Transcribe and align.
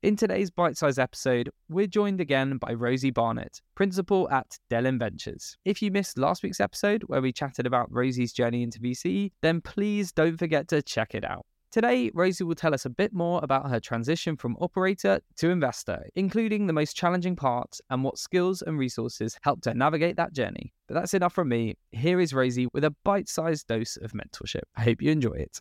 In 0.00 0.14
today's 0.14 0.48
bite 0.48 0.76
sized 0.76 1.00
episode, 1.00 1.50
we're 1.68 1.88
joined 1.88 2.20
again 2.20 2.56
by 2.58 2.72
Rosie 2.72 3.10
Barnett, 3.10 3.60
principal 3.74 4.30
at 4.30 4.56
Delin 4.70 4.96
Ventures. 4.96 5.56
If 5.64 5.82
you 5.82 5.90
missed 5.90 6.16
last 6.16 6.44
week's 6.44 6.60
episode 6.60 7.02
where 7.08 7.20
we 7.20 7.32
chatted 7.32 7.66
about 7.66 7.90
Rosie's 7.90 8.32
journey 8.32 8.62
into 8.62 8.78
VC, 8.78 9.32
then 9.42 9.60
please 9.60 10.12
don't 10.12 10.36
forget 10.36 10.68
to 10.68 10.82
check 10.82 11.16
it 11.16 11.24
out. 11.24 11.44
Today, 11.72 12.12
Rosie 12.14 12.44
will 12.44 12.54
tell 12.54 12.74
us 12.74 12.84
a 12.84 12.90
bit 12.90 13.12
more 13.12 13.40
about 13.42 13.68
her 13.70 13.80
transition 13.80 14.36
from 14.36 14.56
operator 14.60 15.20
to 15.38 15.50
investor, 15.50 16.06
including 16.14 16.68
the 16.68 16.72
most 16.72 16.94
challenging 16.96 17.34
parts 17.34 17.80
and 17.90 18.04
what 18.04 18.18
skills 18.18 18.62
and 18.62 18.78
resources 18.78 19.36
helped 19.42 19.64
her 19.64 19.74
navigate 19.74 20.14
that 20.14 20.32
journey. 20.32 20.72
But 20.86 20.94
that's 20.94 21.14
enough 21.14 21.34
from 21.34 21.48
me. 21.48 21.74
Here 21.90 22.20
is 22.20 22.32
Rosie 22.32 22.68
with 22.72 22.84
a 22.84 22.94
bite 23.02 23.28
sized 23.28 23.66
dose 23.66 23.96
of 23.96 24.12
mentorship. 24.12 24.62
I 24.76 24.82
hope 24.82 25.02
you 25.02 25.10
enjoy 25.10 25.32
it. 25.32 25.60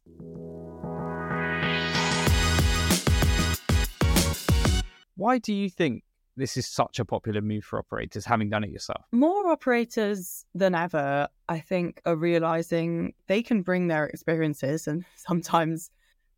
Why 5.17 5.39
do 5.39 5.52
you 5.52 5.67
think 5.67 6.03
this 6.35 6.57
is 6.57 6.67
such 6.67 6.99
a 6.99 7.05
popular 7.05 7.41
move 7.41 7.66
for 7.66 7.80
operators, 7.80 8.23
having 8.23 8.52
done 8.52 8.63
it 8.63 8.70
yourself? 8.70 9.03
More 9.12 9.48
operators 9.48 10.45
than 10.53 10.76
ever, 10.76 11.27
I 11.49 11.59
think, 11.59 11.99
are 12.05 12.16
realizing 12.16 13.16
they 13.26 13.41
can 13.41 13.63
bring 13.63 13.88
their 13.88 14.05
experiences 14.05 14.88
and 14.88 15.03
sometimes 15.16 15.90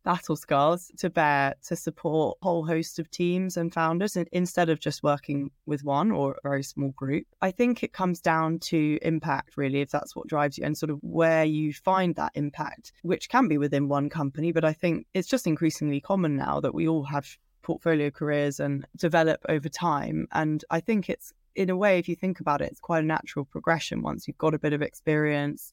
battle 0.02 0.34
scars 0.34 0.90
to 0.96 1.10
bear 1.10 1.54
to 1.62 1.76
support 1.76 2.38
a 2.40 2.46
whole 2.46 2.64
host 2.64 2.98
of 2.98 3.10
teams 3.10 3.58
and 3.58 3.70
founders 3.74 4.16
instead 4.32 4.70
of 4.70 4.80
just 4.80 5.02
working 5.02 5.50
with 5.66 5.84
one 5.84 6.10
or 6.10 6.32
a 6.32 6.48
very 6.48 6.62
small 6.62 6.92
group. 6.92 7.26
I 7.42 7.50
think 7.50 7.82
it 7.82 7.92
comes 7.92 8.22
down 8.22 8.60
to 8.60 8.98
impact, 9.02 9.58
really, 9.58 9.82
if 9.82 9.90
that's 9.90 10.16
what 10.16 10.26
drives 10.26 10.56
you 10.56 10.64
and 10.64 10.74
sort 10.74 10.88
of 10.88 11.00
where 11.02 11.44
you 11.44 11.74
find 11.74 12.14
that 12.14 12.32
impact, 12.34 12.92
which 13.02 13.28
can 13.28 13.46
be 13.46 13.58
within 13.58 13.88
one 13.88 14.08
company. 14.08 14.52
But 14.52 14.64
I 14.64 14.72
think 14.72 15.06
it's 15.12 15.28
just 15.28 15.46
increasingly 15.46 16.00
common 16.00 16.34
now 16.34 16.60
that 16.60 16.72
we 16.72 16.88
all 16.88 17.04
have 17.04 17.26
portfolio 17.62 18.10
careers 18.10 18.60
and 18.60 18.86
develop 18.96 19.40
over 19.48 19.68
time. 19.68 20.28
And 20.32 20.64
I 20.70 20.80
think 20.80 21.08
it's, 21.08 21.32
in 21.54 21.70
a 21.70 21.76
way, 21.76 21.98
if 21.98 22.08
you 22.08 22.16
think 22.16 22.40
about 22.40 22.60
it, 22.60 22.70
it's 22.70 22.80
quite 22.80 23.04
a 23.04 23.06
natural 23.06 23.44
progression 23.44 24.02
once 24.02 24.26
you've 24.26 24.38
got 24.38 24.54
a 24.54 24.58
bit 24.58 24.72
of 24.72 24.82
experience. 24.82 25.72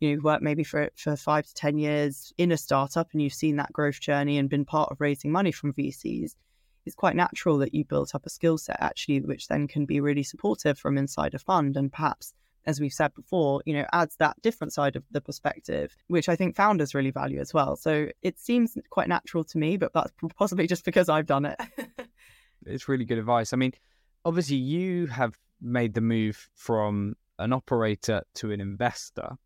You 0.00 0.08
know, 0.08 0.14
you've 0.14 0.24
worked 0.24 0.42
maybe 0.42 0.62
for 0.64 0.90
for 0.94 1.16
five 1.16 1.46
to 1.46 1.54
ten 1.54 1.76
years 1.78 2.32
in 2.38 2.52
a 2.52 2.56
startup, 2.56 3.08
and 3.12 3.20
you've 3.20 3.34
seen 3.34 3.56
that 3.56 3.72
growth 3.72 4.00
journey 4.00 4.38
and 4.38 4.48
been 4.48 4.64
part 4.64 4.90
of 4.90 5.00
raising 5.00 5.32
money 5.32 5.50
from 5.50 5.72
VCs. 5.72 6.36
It's 6.86 6.94
quite 6.94 7.16
natural 7.16 7.58
that 7.58 7.74
you 7.74 7.84
built 7.84 8.14
up 8.14 8.24
a 8.24 8.30
skill 8.30 8.58
set 8.58 8.76
actually, 8.80 9.20
which 9.20 9.48
then 9.48 9.66
can 9.66 9.86
be 9.86 10.00
really 10.00 10.22
supportive 10.22 10.78
from 10.78 10.96
inside 10.96 11.34
a 11.34 11.38
fund, 11.38 11.76
and 11.76 11.92
perhaps 11.92 12.32
as 12.66 12.80
we've 12.80 12.92
said 12.92 13.14
before, 13.14 13.62
you 13.64 13.74
know, 13.74 13.86
adds 13.92 14.16
that 14.16 14.40
different 14.42 14.72
side 14.72 14.96
of 14.96 15.02
the 15.10 15.20
perspective, 15.20 15.96
which 16.08 16.28
I 16.28 16.36
think 16.36 16.56
founders 16.56 16.94
really 16.94 17.10
value 17.10 17.40
as 17.40 17.54
well. 17.54 17.76
So 17.76 18.08
it 18.22 18.38
seems 18.38 18.76
quite 18.90 19.08
natural 19.08 19.44
to 19.44 19.58
me, 19.58 19.76
but 19.76 19.92
that's 19.92 20.12
possibly 20.38 20.66
just 20.66 20.84
because 20.84 21.08
I've 21.08 21.26
done 21.26 21.46
it. 21.46 21.58
it's 22.66 22.88
really 22.88 23.04
good 23.04 23.18
advice. 23.18 23.52
I 23.52 23.56
mean, 23.56 23.72
obviously, 24.24 24.56
you 24.56 25.06
have 25.06 25.38
made 25.60 25.94
the 25.94 26.00
move 26.00 26.48
from 26.54 27.14
an 27.38 27.52
operator 27.52 28.22
to 28.34 28.50
an 28.50 28.60
investor. 28.60 29.36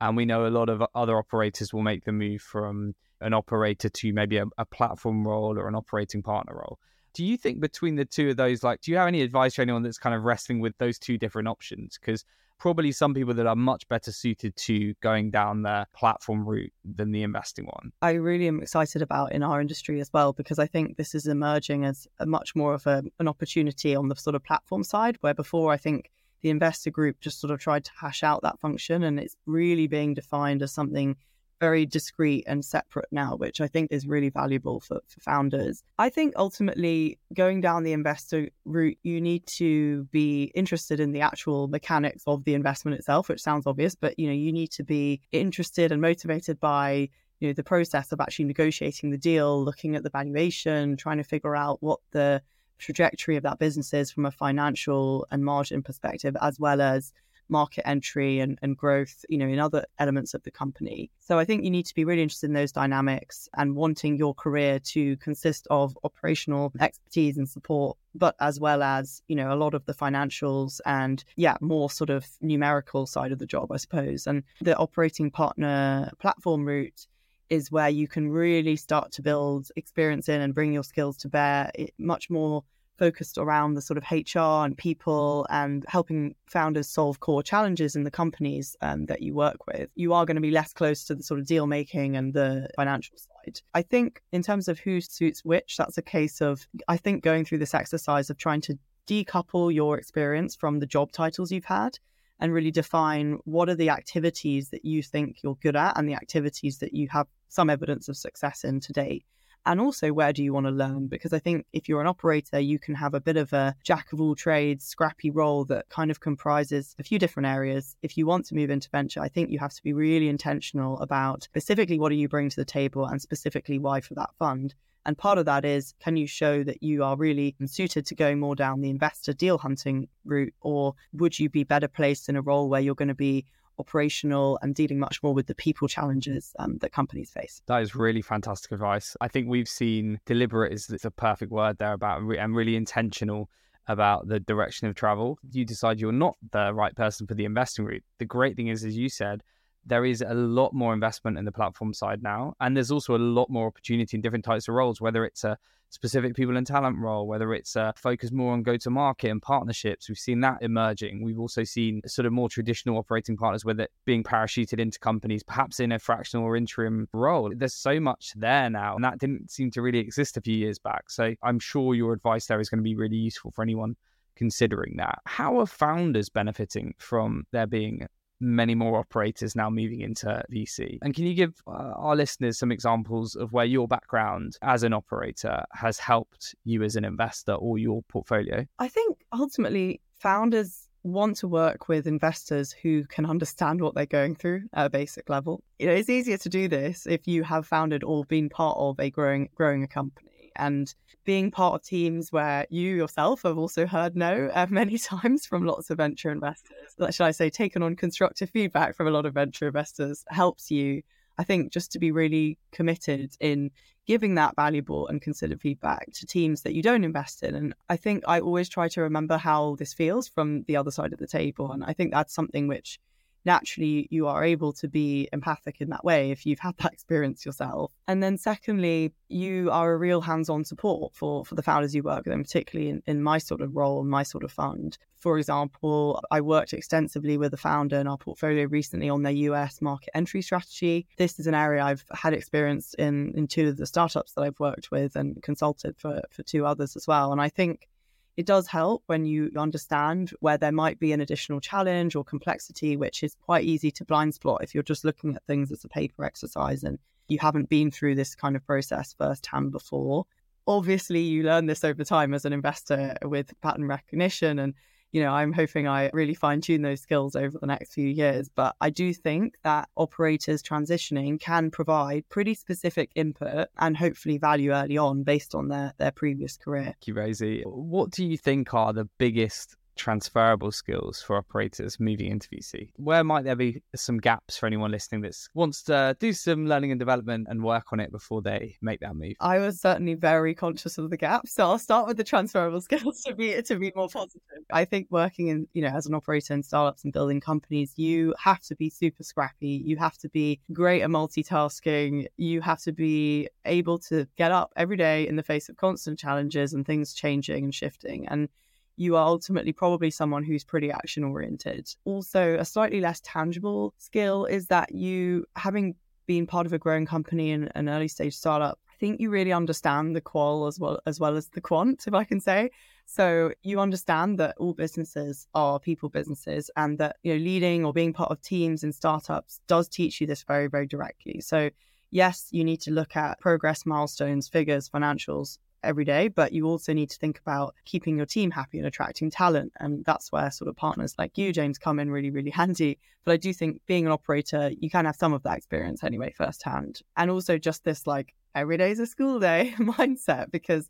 And 0.00 0.16
we 0.16 0.26
know 0.26 0.46
a 0.46 0.48
lot 0.48 0.68
of 0.68 0.82
other 0.94 1.16
operators 1.16 1.72
will 1.72 1.82
make 1.82 2.04
the 2.04 2.12
move 2.12 2.42
from 2.42 2.94
an 3.20 3.32
operator 3.32 3.88
to 3.88 4.12
maybe 4.12 4.36
a, 4.38 4.44
a 4.58 4.66
platform 4.66 5.26
role 5.26 5.58
or 5.58 5.68
an 5.68 5.74
operating 5.74 6.22
partner 6.22 6.54
role 6.54 6.78
do 7.16 7.24
you 7.24 7.38
think 7.38 7.60
between 7.60 7.96
the 7.96 8.04
two 8.04 8.28
of 8.28 8.36
those 8.36 8.62
like 8.62 8.82
do 8.82 8.90
you 8.90 8.98
have 8.98 9.08
any 9.08 9.22
advice 9.22 9.54
for 9.54 9.62
anyone 9.62 9.82
that's 9.82 9.96
kind 9.96 10.14
of 10.14 10.24
wrestling 10.24 10.60
with 10.60 10.76
those 10.76 10.98
two 10.98 11.16
different 11.16 11.48
options 11.48 11.98
because 11.98 12.26
probably 12.58 12.92
some 12.92 13.14
people 13.14 13.34
that 13.34 13.46
are 13.46 13.56
much 13.56 13.88
better 13.88 14.12
suited 14.12 14.56
to 14.56 14.94
going 15.02 15.30
down 15.30 15.62
the 15.62 15.86
platform 15.94 16.48
route 16.48 16.72
than 16.84 17.12
the 17.12 17.22
investing 17.22 17.66
one. 17.66 17.92
I 18.02 18.12
really 18.12 18.48
am 18.48 18.62
excited 18.62 19.02
about 19.02 19.32
in 19.32 19.42
our 19.42 19.60
industry 19.60 20.00
as 20.00 20.10
well 20.12 20.32
because 20.32 20.58
I 20.58 20.66
think 20.66 20.96
this 20.96 21.14
is 21.14 21.26
emerging 21.26 21.84
as 21.84 22.06
a 22.18 22.26
much 22.26 22.54
more 22.54 22.74
of 22.74 22.86
a, 22.86 23.02
an 23.18 23.28
opportunity 23.28 23.94
on 23.94 24.08
the 24.08 24.16
sort 24.16 24.34
of 24.34 24.44
platform 24.44 24.84
side 24.84 25.16
where 25.20 25.34
before 25.34 25.72
I 25.72 25.76
think 25.76 26.10
the 26.42 26.50
investor 26.50 26.90
group 26.90 27.20
just 27.20 27.40
sort 27.40 27.50
of 27.50 27.60
tried 27.60 27.84
to 27.84 27.90
hash 27.98 28.22
out 28.22 28.42
that 28.42 28.60
function 28.60 29.02
and 29.02 29.18
it's 29.18 29.36
really 29.46 29.86
being 29.86 30.14
defined 30.14 30.62
as 30.62 30.72
something 30.72 31.16
very 31.60 31.86
discrete 31.86 32.44
and 32.46 32.64
separate 32.64 33.08
now, 33.10 33.36
which 33.36 33.60
I 33.60 33.66
think 33.66 33.88
is 33.90 34.06
really 34.06 34.28
valuable 34.28 34.80
for, 34.80 35.00
for 35.06 35.20
founders. 35.20 35.82
I 35.98 36.10
think 36.10 36.34
ultimately 36.36 37.18
going 37.34 37.60
down 37.60 37.82
the 37.82 37.92
investor 37.92 38.50
route, 38.64 38.98
you 39.02 39.20
need 39.20 39.46
to 39.46 40.04
be 40.04 40.52
interested 40.54 41.00
in 41.00 41.12
the 41.12 41.20
actual 41.20 41.68
mechanics 41.68 42.22
of 42.26 42.44
the 42.44 42.54
investment 42.54 42.98
itself, 42.98 43.28
which 43.28 43.40
sounds 43.40 43.66
obvious, 43.66 43.94
but 43.94 44.18
you 44.18 44.26
know, 44.26 44.34
you 44.34 44.52
need 44.52 44.70
to 44.72 44.84
be 44.84 45.20
interested 45.32 45.92
and 45.92 46.00
motivated 46.00 46.60
by 46.60 47.08
you 47.40 47.48
know 47.48 47.52
the 47.52 47.62
process 47.62 48.12
of 48.12 48.20
actually 48.20 48.46
negotiating 48.46 49.10
the 49.10 49.18
deal, 49.18 49.62
looking 49.62 49.94
at 49.96 50.02
the 50.02 50.10
valuation, 50.10 50.96
trying 50.96 51.18
to 51.18 51.24
figure 51.24 51.54
out 51.54 51.82
what 51.82 52.00
the 52.12 52.42
trajectory 52.78 53.36
of 53.36 53.42
that 53.42 53.58
business 53.58 53.92
is 53.94 54.10
from 54.10 54.26
a 54.26 54.30
financial 54.30 55.26
and 55.30 55.44
margin 55.44 55.82
perspective, 55.82 56.36
as 56.40 56.58
well 56.58 56.80
as 56.80 57.12
market 57.48 57.86
entry 57.86 58.40
and, 58.40 58.58
and 58.62 58.76
growth, 58.76 59.24
you 59.28 59.38
know, 59.38 59.46
in 59.46 59.58
other 59.58 59.84
elements 59.98 60.34
of 60.34 60.42
the 60.42 60.50
company. 60.50 61.10
So 61.20 61.38
I 61.38 61.44
think 61.44 61.64
you 61.64 61.70
need 61.70 61.86
to 61.86 61.94
be 61.94 62.04
really 62.04 62.22
interested 62.22 62.46
in 62.46 62.54
those 62.54 62.72
dynamics 62.72 63.48
and 63.56 63.74
wanting 63.74 64.16
your 64.16 64.34
career 64.34 64.78
to 64.80 65.16
consist 65.16 65.66
of 65.70 65.96
operational 66.04 66.72
expertise 66.80 67.36
and 67.38 67.48
support, 67.48 67.96
but 68.14 68.36
as 68.40 68.60
well 68.60 68.82
as, 68.82 69.22
you 69.28 69.36
know, 69.36 69.52
a 69.52 69.56
lot 69.56 69.74
of 69.74 69.84
the 69.86 69.94
financials 69.94 70.80
and 70.86 71.24
yeah, 71.36 71.56
more 71.60 71.90
sort 71.90 72.10
of 72.10 72.26
numerical 72.40 73.06
side 73.06 73.32
of 73.32 73.38
the 73.38 73.46
job, 73.46 73.72
I 73.72 73.76
suppose. 73.76 74.26
And 74.26 74.42
the 74.60 74.76
operating 74.76 75.30
partner 75.30 76.10
platform 76.18 76.64
route 76.64 77.06
is 77.48 77.70
where 77.70 77.88
you 77.88 78.08
can 78.08 78.28
really 78.28 78.76
start 78.76 79.12
to 79.12 79.22
build 79.22 79.68
experience 79.76 80.28
in 80.28 80.40
and 80.40 80.54
bring 80.54 80.72
your 80.72 80.82
skills 80.82 81.16
to 81.18 81.28
bear 81.28 81.70
much 81.98 82.28
more 82.28 82.64
focused 82.98 83.38
around 83.38 83.74
the 83.74 83.82
sort 83.82 83.98
of 83.98 84.04
HR 84.10 84.64
and 84.64 84.76
people 84.76 85.46
and 85.50 85.84
helping 85.88 86.34
founders 86.46 86.88
solve 86.88 87.20
core 87.20 87.42
challenges 87.42 87.96
in 87.96 88.04
the 88.04 88.10
companies 88.10 88.76
um, 88.80 89.06
that 89.06 89.22
you 89.22 89.34
work 89.34 89.66
with, 89.66 89.90
you 89.94 90.12
are 90.12 90.24
going 90.24 90.36
to 90.36 90.40
be 90.40 90.50
less 90.50 90.72
close 90.72 91.04
to 91.04 91.14
the 91.14 91.22
sort 91.22 91.40
of 91.40 91.46
deal 91.46 91.66
making 91.66 92.16
and 92.16 92.32
the 92.32 92.68
financial 92.76 93.16
side. 93.16 93.60
I 93.74 93.82
think 93.82 94.22
in 94.32 94.42
terms 94.42 94.68
of 94.68 94.78
who 94.78 95.00
suits 95.00 95.44
which, 95.44 95.76
that's 95.76 95.98
a 95.98 96.02
case 96.02 96.40
of, 96.40 96.66
I 96.88 96.96
think, 96.96 97.22
going 97.22 97.44
through 97.44 97.58
this 97.58 97.74
exercise 97.74 98.30
of 98.30 98.38
trying 98.38 98.60
to 98.62 98.78
decouple 99.06 99.72
your 99.72 99.98
experience 99.98 100.56
from 100.56 100.80
the 100.80 100.86
job 100.86 101.12
titles 101.12 101.52
you've 101.52 101.64
had 101.64 101.98
and 102.40 102.52
really 102.52 102.70
define 102.70 103.38
what 103.44 103.68
are 103.68 103.74
the 103.74 103.90
activities 103.90 104.70
that 104.70 104.84
you 104.84 105.02
think 105.02 105.38
you're 105.42 105.56
good 105.56 105.76
at 105.76 105.96
and 105.96 106.08
the 106.08 106.14
activities 106.14 106.78
that 106.78 106.92
you 106.92 107.08
have 107.08 107.26
some 107.48 107.70
evidence 107.70 108.08
of 108.08 108.16
success 108.16 108.64
in 108.64 108.80
to 108.80 108.92
date 108.92 109.24
and 109.66 109.80
also 109.80 110.12
where 110.12 110.32
do 110.32 110.42
you 110.42 110.52
want 110.52 110.66
to 110.66 110.72
learn? 110.72 111.08
Because 111.08 111.32
i 111.32 111.38
think 111.38 111.66
if 111.72 111.88
you're 111.88 112.00
an 112.00 112.06
operator 112.06 112.58
you 112.58 112.78
can 112.78 112.94
have 112.94 113.14
a 113.14 113.20
bit 113.20 113.36
of 113.36 113.52
a 113.52 113.74
jack 113.84 114.12
of 114.12 114.20
all 114.20 114.34
trades 114.34 114.84
scrappy 114.84 115.30
role 115.30 115.64
that 115.66 115.88
kind 115.90 116.10
of 116.10 116.20
comprises 116.20 116.94
a 116.98 117.02
few 117.02 117.18
different 117.18 117.46
areas. 117.46 117.96
If 118.02 118.16
you 118.16 118.26
want 118.26 118.46
to 118.46 118.54
move 118.54 118.70
into 118.70 118.88
venture 118.90 119.20
i 119.20 119.28
think 119.28 119.50
you 119.50 119.58
have 119.58 119.74
to 119.74 119.82
be 119.82 119.92
really 119.92 120.28
intentional 120.28 120.98
about 121.00 121.42
specifically 121.44 121.98
what 121.98 122.10
do 122.10 122.14
you 122.14 122.28
bring 122.28 122.48
to 122.48 122.56
the 122.56 122.64
table 122.64 123.04
and 123.06 123.20
specifically 123.20 123.78
why 123.78 124.00
for 124.00 124.14
that 124.14 124.30
fund. 124.38 124.74
And 125.04 125.16
part 125.16 125.38
of 125.38 125.46
that 125.46 125.64
is 125.64 125.94
can 126.00 126.16
you 126.16 126.26
show 126.26 126.64
that 126.64 126.82
you 126.82 127.04
are 127.04 127.16
really 127.16 127.54
suited 127.66 128.06
to 128.06 128.14
going 128.16 128.40
more 128.40 128.56
down 128.56 128.80
the 128.80 128.90
investor 128.90 129.32
deal 129.32 129.56
hunting 129.56 130.08
route, 130.24 130.52
or 130.60 130.94
would 131.12 131.38
you 131.38 131.48
be 131.48 131.62
better 131.62 131.86
placed 131.86 132.28
in 132.28 132.34
a 132.34 132.42
role 132.42 132.68
where 132.68 132.80
you're 132.80 132.96
going 132.96 133.08
to 133.08 133.14
be 133.14 133.46
operational 133.78 134.58
and 134.62 134.74
dealing 134.74 134.98
much 134.98 135.22
more 135.22 135.34
with 135.34 135.46
the 135.46 135.54
people 135.54 135.88
challenges 135.88 136.54
um, 136.58 136.78
that 136.78 136.92
companies 136.92 137.30
face. 137.30 137.62
That 137.66 137.82
is 137.82 137.94
really 137.94 138.22
fantastic 138.22 138.72
advice. 138.72 139.16
I 139.20 139.28
think 139.28 139.48
we've 139.48 139.68
seen 139.68 140.20
deliberate 140.26 140.72
is 140.72 141.04
a 141.04 141.10
perfect 141.10 141.52
word 141.52 141.78
there 141.78 141.92
about 141.92 142.22
and 142.22 142.54
really 142.56 142.76
intentional 142.76 143.48
about 143.88 144.26
the 144.28 144.40
direction 144.40 144.88
of 144.88 144.94
travel. 144.94 145.38
You 145.52 145.64
decide 145.64 146.00
you're 146.00 146.12
not 146.12 146.36
the 146.50 146.74
right 146.74 146.94
person 146.94 147.26
for 147.26 147.34
the 147.34 147.44
investing 147.44 147.84
route. 147.84 148.04
The 148.18 148.24
great 148.24 148.56
thing 148.56 148.68
is, 148.68 148.84
as 148.84 148.96
you 148.96 149.08
said, 149.08 149.42
there 149.86 150.04
is 150.04 150.20
a 150.20 150.34
lot 150.34 150.72
more 150.72 150.92
investment 150.92 151.38
in 151.38 151.44
the 151.44 151.52
platform 151.52 151.94
side 151.94 152.22
now. 152.22 152.54
And 152.60 152.76
there's 152.76 152.90
also 152.90 153.16
a 153.16 153.18
lot 153.18 153.48
more 153.48 153.66
opportunity 153.66 154.16
in 154.16 154.20
different 154.20 154.44
types 154.44 154.68
of 154.68 154.74
roles, 154.74 155.00
whether 155.00 155.24
it's 155.24 155.44
a 155.44 155.56
specific 155.90 156.34
people 156.34 156.56
and 156.56 156.66
talent 156.66 156.98
role, 156.98 157.26
whether 157.28 157.54
it's 157.54 157.76
a 157.76 157.94
focus 157.96 158.32
more 158.32 158.52
on 158.52 158.62
go 158.62 158.76
to 158.76 158.90
market 158.90 159.30
and 159.30 159.40
partnerships. 159.40 160.08
We've 160.08 160.18
seen 160.18 160.40
that 160.40 160.58
emerging. 160.60 161.22
We've 161.22 161.38
also 161.38 161.62
seen 161.62 162.02
sort 162.06 162.26
of 162.26 162.32
more 162.32 162.48
traditional 162.48 162.98
operating 162.98 163.36
partners 163.36 163.64
it 163.64 163.92
being 164.04 164.24
parachuted 164.24 164.80
into 164.80 164.98
companies, 164.98 165.42
perhaps 165.44 165.78
in 165.78 165.92
a 165.92 165.98
fractional 165.98 166.44
or 166.44 166.56
interim 166.56 167.08
role. 167.12 167.52
There's 167.54 167.74
so 167.74 168.00
much 168.00 168.32
there 168.34 168.68
now, 168.68 168.96
and 168.96 169.04
that 169.04 169.18
didn't 169.18 169.50
seem 169.50 169.70
to 169.72 169.82
really 169.82 169.98
exist 169.98 170.36
a 170.36 170.40
few 170.40 170.56
years 170.56 170.78
back. 170.78 171.08
So 171.08 171.34
I'm 171.42 171.60
sure 171.60 171.94
your 171.94 172.12
advice 172.12 172.46
there 172.46 172.60
is 172.60 172.68
going 172.68 172.78
to 172.78 172.84
be 172.84 172.96
really 172.96 173.16
useful 173.16 173.52
for 173.52 173.62
anyone 173.62 173.96
considering 174.34 174.96
that. 174.98 175.20
How 175.24 175.60
are 175.60 175.66
founders 175.66 176.28
benefiting 176.28 176.94
from 176.98 177.46
there 177.52 177.66
being 177.66 178.06
many 178.40 178.74
more 178.74 178.98
operators 178.98 179.56
now 179.56 179.70
moving 179.70 180.00
into 180.00 180.42
VC. 180.52 180.98
And 181.02 181.14
can 181.14 181.24
you 181.24 181.34
give 181.34 181.54
uh, 181.66 181.92
our 181.96 182.16
listeners 182.16 182.58
some 182.58 182.72
examples 182.72 183.34
of 183.34 183.52
where 183.52 183.64
your 183.64 183.88
background 183.88 184.56
as 184.62 184.82
an 184.82 184.92
operator 184.92 185.64
has 185.72 185.98
helped 185.98 186.54
you 186.64 186.82
as 186.82 186.96
an 186.96 187.04
investor 187.04 187.52
or 187.52 187.78
your 187.78 188.02
portfolio? 188.08 188.66
I 188.78 188.88
think 188.88 189.18
ultimately 189.32 190.00
founders 190.18 190.88
want 191.02 191.36
to 191.36 191.48
work 191.48 191.88
with 191.88 192.06
investors 192.06 192.72
who 192.72 193.04
can 193.04 193.24
understand 193.26 193.80
what 193.80 193.94
they're 193.94 194.06
going 194.06 194.34
through 194.34 194.62
at 194.74 194.86
a 194.86 194.90
basic 194.90 195.30
level. 195.30 195.62
You 195.78 195.86
know, 195.86 195.92
it's 195.92 196.10
easier 196.10 196.36
to 196.38 196.48
do 196.48 196.68
this 196.68 197.06
if 197.06 197.28
you 197.28 197.44
have 197.44 197.66
founded 197.66 198.02
or 198.02 198.24
been 198.24 198.48
part 198.48 198.76
of 198.78 198.98
a 198.98 199.08
growing 199.10 199.48
growing 199.54 199.84
a 199.84 199.88
company 199.88 200.26
And 200.58 200.94
being 201.24 201.50
part 201.50 201.74
of 201.74 201.82
teams 201.82 202.32
where 202.32 202.66
you 202.70 202.94
yourself 202.94 203.42
have 203.42 203.58
also 203.58 203.86
heard 203.86 204.16
no 204.16 204.50
uh, 204.54 204.66
many 204.70 204.98
times 204.98 205.46
from 205.46 205.64
lots 205.64 205.90
of 205.90 205.98
venture 205.98 206.30
investors, 206.30 206.94
should 207.10 207.24
I 207.24 207.30
say, 207.30 207.50
taken 207.50 207.82
on 207.82 207.96
constructive 207.96 208.50
feedback 208.50 208.96
from 208.96 209.06
a 209.06 209.10
lot 209.10 209.26
of 209.26 209.34
venture 209.34 209.66
investors 209.66 210.24
helps 210.28 210.70
you 210.70 211.02
I 211.38 211.44
think 211.44 211.72
just 211.72 211.92
to 211.92 211.98
be 211.98 212.12
really 212.12 212.58
committed 212.72 213.36
in 213.40 213.70
giving 214.06 214.36
that 214.36 214.56
valuable 214.56 215.08
and 215.08 215.20
considered 215.20 215.60
feedback 215.60 216.10
to 216.12 216.26
teams 216.26 216.62
that 216.62 216.74
you 216.74 216.82
don't 216.82 217.04
invest 217.04 217.42
in. 217.42 217.54
And 217.54 217.74
I 217.88 217.96
think 217.96 218.24
I 218.26 218.40
always 218.40 218.68
try 218.68 218.88
to 218.88 219.02
remember 219.02 219.36
how 219.36 219.76
this 219.76 219.92
feels 219.92 220.28
from 220.28 220.62
the 220.62 220.76
other 220.76 220.90
side 220.90 221.12
of 221.12 221.18
the 221.18 221.26
table. 221.26 221.72
And 221.72 221.84
I 221.84 221.92
think 221.92 222.12
that's 222.12 222.34
something 222.34 222.68
which 222.68 222.98
naturally 223.46 224.08
you 224.10 224.26
are 224.26 224.44
able 224.44 224.72
to 224.74 224.88
be 224.88 225.28
empathic 225.32 225.80
in 225.80 225.88
that 225.90 226.04
way 226.04 226.30
if 226.30 226.44
you've 226.44 226.58
had 226.58 226.76
that 226.78 226.92
experience 226.96 227.46
yourself. 227.46 227.92
And 228.08 228.22
then 228.22 228.36
secondly, 228.36 229.14
you 229.28 229.70
are 229.70 229.92
a 229.92 229.96
real 229.96 230.20
hands-on 230.20 230.64
support 230.64 231.14
for 231.14 231.44
for 231.44 231.54
the 231.54 231.62
founders 231.62 231.94
you 231.94 232.02
work 232.02 232.24
with, 232.24 232.34
and 232.34 232.44
particularly 232.44 232.90
in, 232.90 233.02
in 233.06 233.22
my 233.22 233.38
sort 233.38 233.60
of 233.60 233.74
role, 233.74 234.00
and 234.00 234.10
my 234.10 234.22
sort 234.22 234.44
of 234.44 234.52
fund. 234.52 234.98
For 235.16 235.38
example, 235.38 236.22
I 236.30 236.40
worked 236.40 236.72
extensively 236.72 237.38
with 237.38 237.54
a 237.54 237.56
founder 237.56 237.98
in 237.98 238.06
our 238.06 238.18
portfolio 238.18 238.66
recently 238.66 239.08
on 239.08 239.22
their 239.22 239.32
US 239.32 239.80
market 239.80 240.10
entry 240.14 240.42
strategy. 240.42 241.06
This 241.16 241.38
is 241.38 241.46
an 241.46 241.54
area 241.54 241.82
I've 241.82 242.04
had 242.12 242.34
experience 242.34 242.94
in 242.94 243.32
in 243.36 243.46
two 243.46 243.68
of 243.68 243.76
the 243.76 243.86
startups 243.86 244.32
that 244.32 244.42
I've 244.42 244.60
worked 244.60 244.90
with 244.90 245.16
and 245.16 245.42
consulted 245.42 245.96
for 245.96 246.20
for 246.30 246.42
two 246.42 246.66
others 246.66 246.96
as 246.96 247.06
well. 247.06 247.32
And 247.32 247.40
I 247.40 247.48
think 247.48 247.88
it 248.36 248.46
does 248.46 248.66
help 248.66 249.02
when 249.06 249.24
you 249.24 249.50
understand 249.56 250.30
where 250.40 250.58
there 250.58 250.72
might 250.72 251.00
be 251.00 251.12
an 251.12 251.20
additional 251.20 251.60
challenge 251.60 252.14
or 252.14 252.24
complexity, 252.24 252.96
which 252.96 253.22
is 253.22 253.34
quite 253.40 253.64
easy 253.64 253.90
to 253.92 254.04
blind 254.04 254.34
spot 254.34 254.62
if 254.62 254.74
you're 254.74 254.82
just 254.82 255.04
looking 255.04 255.34
at 255.34 255.44
things 255.46 255.72
as 255.72 255.84
a 255.84 255.88
paper 255.88 256.24
exercise 256.24 256.82
and 256.82 256.98
you 257.28 257.38
haven't 257.38 257.68
been 257.68 257.90
through 257.90 258.14
this 258.14 258.34
kind 258.34 258.54
of 258.54 258.64
process 258.66 259.14
firsthand 259.16 259.72
before. 259.72 260.26
Obviously, 260.66 261.20
you 261.20 261.44
learn 261.44 261.66
this 261.66 261.82
over 261.82 262.04
time 262.04 262.34
as 262.34 262.44
an 262.44 262.52
investor 262.52 263.16
with 263.22 263.58
pattern 263.62 263.86
recognition 263.86 264.58
and 264.58 264.74
you 265.12 265.22
know, 265.22 265.30
I'm 265.30 265.52
hoping 265.52 265.86
I 265.86 266.10
really 266.12 266.34
fine 266.34 266.60
tune 266.60 266.82
those 266.82 267.00
skills 267.00 267.36
over 267.36 267.58
the 267.58 267.66
next 267.66 267.92
few 267.92 268.08
years. 268.08 268.48
But 268.54 268.76
I 268.80 268.90
do 268.90 269.12
think 269.14 269.56
that 269.62 269.88
operators 269.96 270.62
transitioning 270.62 271.40
can 271.40 271.70
provide 271.70 272.28
pretty 272.28 272.54
specific 272.54 273.10
input 273.14 273.68
and 273.78 273.96
hopefully 273.96 274.38
value 274.38 274.72
early 274.72 274.98
on 274.98 275.22
based 275.22 275.54
on 275.54 275.68
their, 275.68 275.94
their 275.98 276.10
previous 276.10 276.56
career. 276.56 276.84
Thank 276.84 277.06
you, 277.06 277.14
Rosie. 277.14 277.62
What 277.64 278.10
do 278.10 278.24
you 278.24 278.36
think 278.36 278.74
are 278.74 278.92
the 278.92 279.08
biggest 279.18 279.76
transferable 279.96 280.70
skills 280.70 281.22
for 281.22 281.36
operators 281.36 281.98
moving 281.98 282.30
into 282.30 282.48
VC? 282.48 282.90
Where 282.96 283.24
might 283.24 283.44
there 283.44 283.56
be 283.56 283.82
some 283.94 284.18
gaps 284.18 284.56
for 284.56 284.66
anyone 284.66 284.90
listening 284.90 285.22
that 285.22 285.36
wants 285.54 285.82
to 285.84 285.94
uh, 285.94 286.14
do 286.18 286.32
some 286.32 286.66
learning 286.66 286.92
and 286.92 287.00
development 287.00 287.46
and 287.50 287.62
work 287.62 287.92
on 287.92 288.00
it 288.00 288.12
before 288.12 288.42
they 288.42 288.76
make 288.80 289.00
that 289.00 289.16
move? 289.16 289.34
I 289.40 289.58
was 289.58 289.80
certainly 289.80 290.14
very 290.14 290.54
conscious 290.54 290.98
of 290.98 291.10
the 291.10 291.16
gaps, 291.16 291.54
so 291.54 291.64
I'll 291.64 291.78
start 291.78 292.06
with 292.06 292.16
the 292.16 292.24
transferable 292.24 292.80
skills 292.82 293.22
to 293.22 293.34
be 293.34 293.60
to 293.60 293.76
be 293.76 293.92
more 293.96 294.08
positive. 294.08 294.42
I 294.72 294.84
think 294.84 295.08
working 295.10 295.48
in 295.48 295.66
you 295.72 295.82
know 295.82 295.88
as 295.88 296.06
an 296.06 296.14
operator 296.14 296.54
in 296.54 296.62
startups 296.62 297.04
and 297.04 297.12
building 297.12 297.40
companies, 297.40 297.94
you 297.96 298.34
have 298.38 298.60
to 298.62 298.76
be 298.76 298.90
super 298.90 299.22
scrappy. 299.22 299.82
You 299.84 299.96
have 299.96 300.18
to 300.18 300.28
be 300.28 300.60
great 300.72 301.02
at 301.02 301.10
multitasking. 301.10 302.26
You 302.36 302.60
have 302.60 302.80
to 302.82 302.92
be 302.92 303.48
able 303.64 303.98
to 303.98 304.26
get 304.36 304.52
up 304.52 304.72
every 304.76 304.96
day 304.96 305.26
in 305.26 305.36
the 305.36 305.42
face 305.42 305.68
of 305.68 305.76
constant 305.76 306.18
challenges 306.18 306.72
and 306.74 306.86
things 306.86 307.14
changing 307.14 307.64
and 307.64 307.74
shifting 307.74 308.26
and 308.28 308.48
you 308.96 309.16
are 309.16 309.26
ultimately 309.26 309.72
probably 309.72 310.10
someone 310.10 310.42
who's 310.42 310.64
pretty 310.64 310.90
action 310.90 311.24
oriented. 311.24 311.88
Also, 312.04 312.56
a 312.58 312.64
slightly 312.64 313.00
less 313.00 313.20
tangible 313.22 313.94
skill 313.98 314.46
is 314.46 314.66
that 314.66 314.94
you, 314.94 315.44
having 315.56 315.94
been 316.26 316.46
part 316.46 316.66
of 316.66 316.72
a 316.72 316.78
growing 316.78 317.06
company 317.06 317.52
and 317.52 317.70
an 317.74 317.88
early 317.88 318.08
stage 318.08 318.34
startup, 318.34 318.78
I 318.88 318.94
think 318.98 319.20
you 319.20 319.30
really 319.30 319.52
understand 319.52 320.16
the 320.16 320.20
qual 320.20 320.66
as 320.66 320.80
well 320.80 320.98
as 321.06 321.20
well 321.20 321.36
as 321.36 321.48
the 321.48 321.60
quant, 321.60 322.04
if 322.06 322.14
I 322.14 322.24
can 322.24 322.40
say. 322.40 322.70
So 323.04 323.52
you 323.62 323.78
understand 323.78 324.38
that 324.38 324.56
all 324.58 324.72
businesses 324.72 325.46
are 325.54 325.78
people 325.78 326.08
businesses 326.08 326.70
and 326.76 326.98
that 326.98 327.16
you 327.22 327.34
know 327.34 327.38
leading 327.38 327.84
or 327.84 327.92
being 327.92 328.12
part 328.12 328.30
of 328.30 328.40
teams 328.40 328.82
in 328.82 328.92
startups 328.92 329.60
does 329.68 329.88
teach 329.88 330.20
you 330.20 330.26
this 330.26 330.42
very, 330.42 330.66
very 330.66 330.86
directly. 330.86 331.40
So 331.40 331.70
yes, 332.10 332.48
you 332.50 332.64
need 332.64 332.80
to 332.82 332.90
look 332.90 333.16
at 333.16 333.38
progress 333.38 333.84
milestones, 333.84 334.48
figures, 334.48 334.88
financials, 334.88 335.58
every 335.86 336.04
day, 336.04 336.28
but 336.28 336.52
you 336.52 336.66
also 336.66 336.92
need 336.92 337.10
to 337.10 337.18
think 337.18 337.38
about 337.38 337.74
keeping 337.84 338.16
your 338.16 338.26
team 338.26 338.50
happy 338.50 338.78
and 338.78 338.86
attracting 338.86 339.30
talent. 339.30 339.72
And 339.80 340.04
that's 340.04 340.32
where 340.32 340.50
sort 340.50 340.68
of 340.68 340.76
partners 340.76 341.14
like 341.18 341.38
you, 341.38 341.52
James, 341.52 341.78
come 341.78 341.98
in 341.98 342.10
really, 342.10 342.30
really 342.30 342.50
handy. 342.62 342.98
But 343.24 343.32
I 343.32 343.36
do 343.36 343.52
think 343.52 343.80
being 343.86 344.06
an 344.06 344.12
operator, 344.12 344.70
you 344.78 344.90
can 344.90 345.04
have 345.04 345.16
some 345.16 345.32
of 345.32 345.42
that 345.44 345.56
experience 345.56 346.04
anyway, 346.04 346.32
firsthand. 346.36 347.00
And 347.16 347.30
also 347.30 347.58
just 347.58 347.84
this 347.84 348.06
like 348.06 348.34
every 348.54 348.76
day 348.76 348.90
is 348.90 349.00
a 349.00 349.06
school 349.06 349.38
day 349.38 349.74
mindset 349.78 350.50
because 350.50 350.88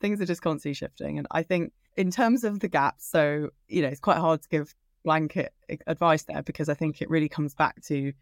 things 0.00 0.20
are 0.20 0.26
just 0.26 0.42
constantly 0.42 0.74
shifting. 0.74 1.18
And 1.18 1.26
I 1.30 1.42
think 1.42 1.72
in 1.96 2.10
terms 2.10 2.44
of 2.44 2.60
the 2.60 2.68
gaps, 2.68 3.08
so, 3.08 3.50
you 3.68 3.82
know, 3.82 3.88
it's 3.88 4.00
quite 4.00 4.18
hard 4.18 4.42
to 4.42 4.48
give 4.48 4.74
blanket 5.04 5.52
advice 5.86 6.24
there 6.24 6.42
because 6.42 6.68
I 6.68 6.74
think 6.74 7.02
it 7.02 7.10
really 7.10 7.28
comes 7.28 7.54
back 7.54 7.82
to 7.84 8.12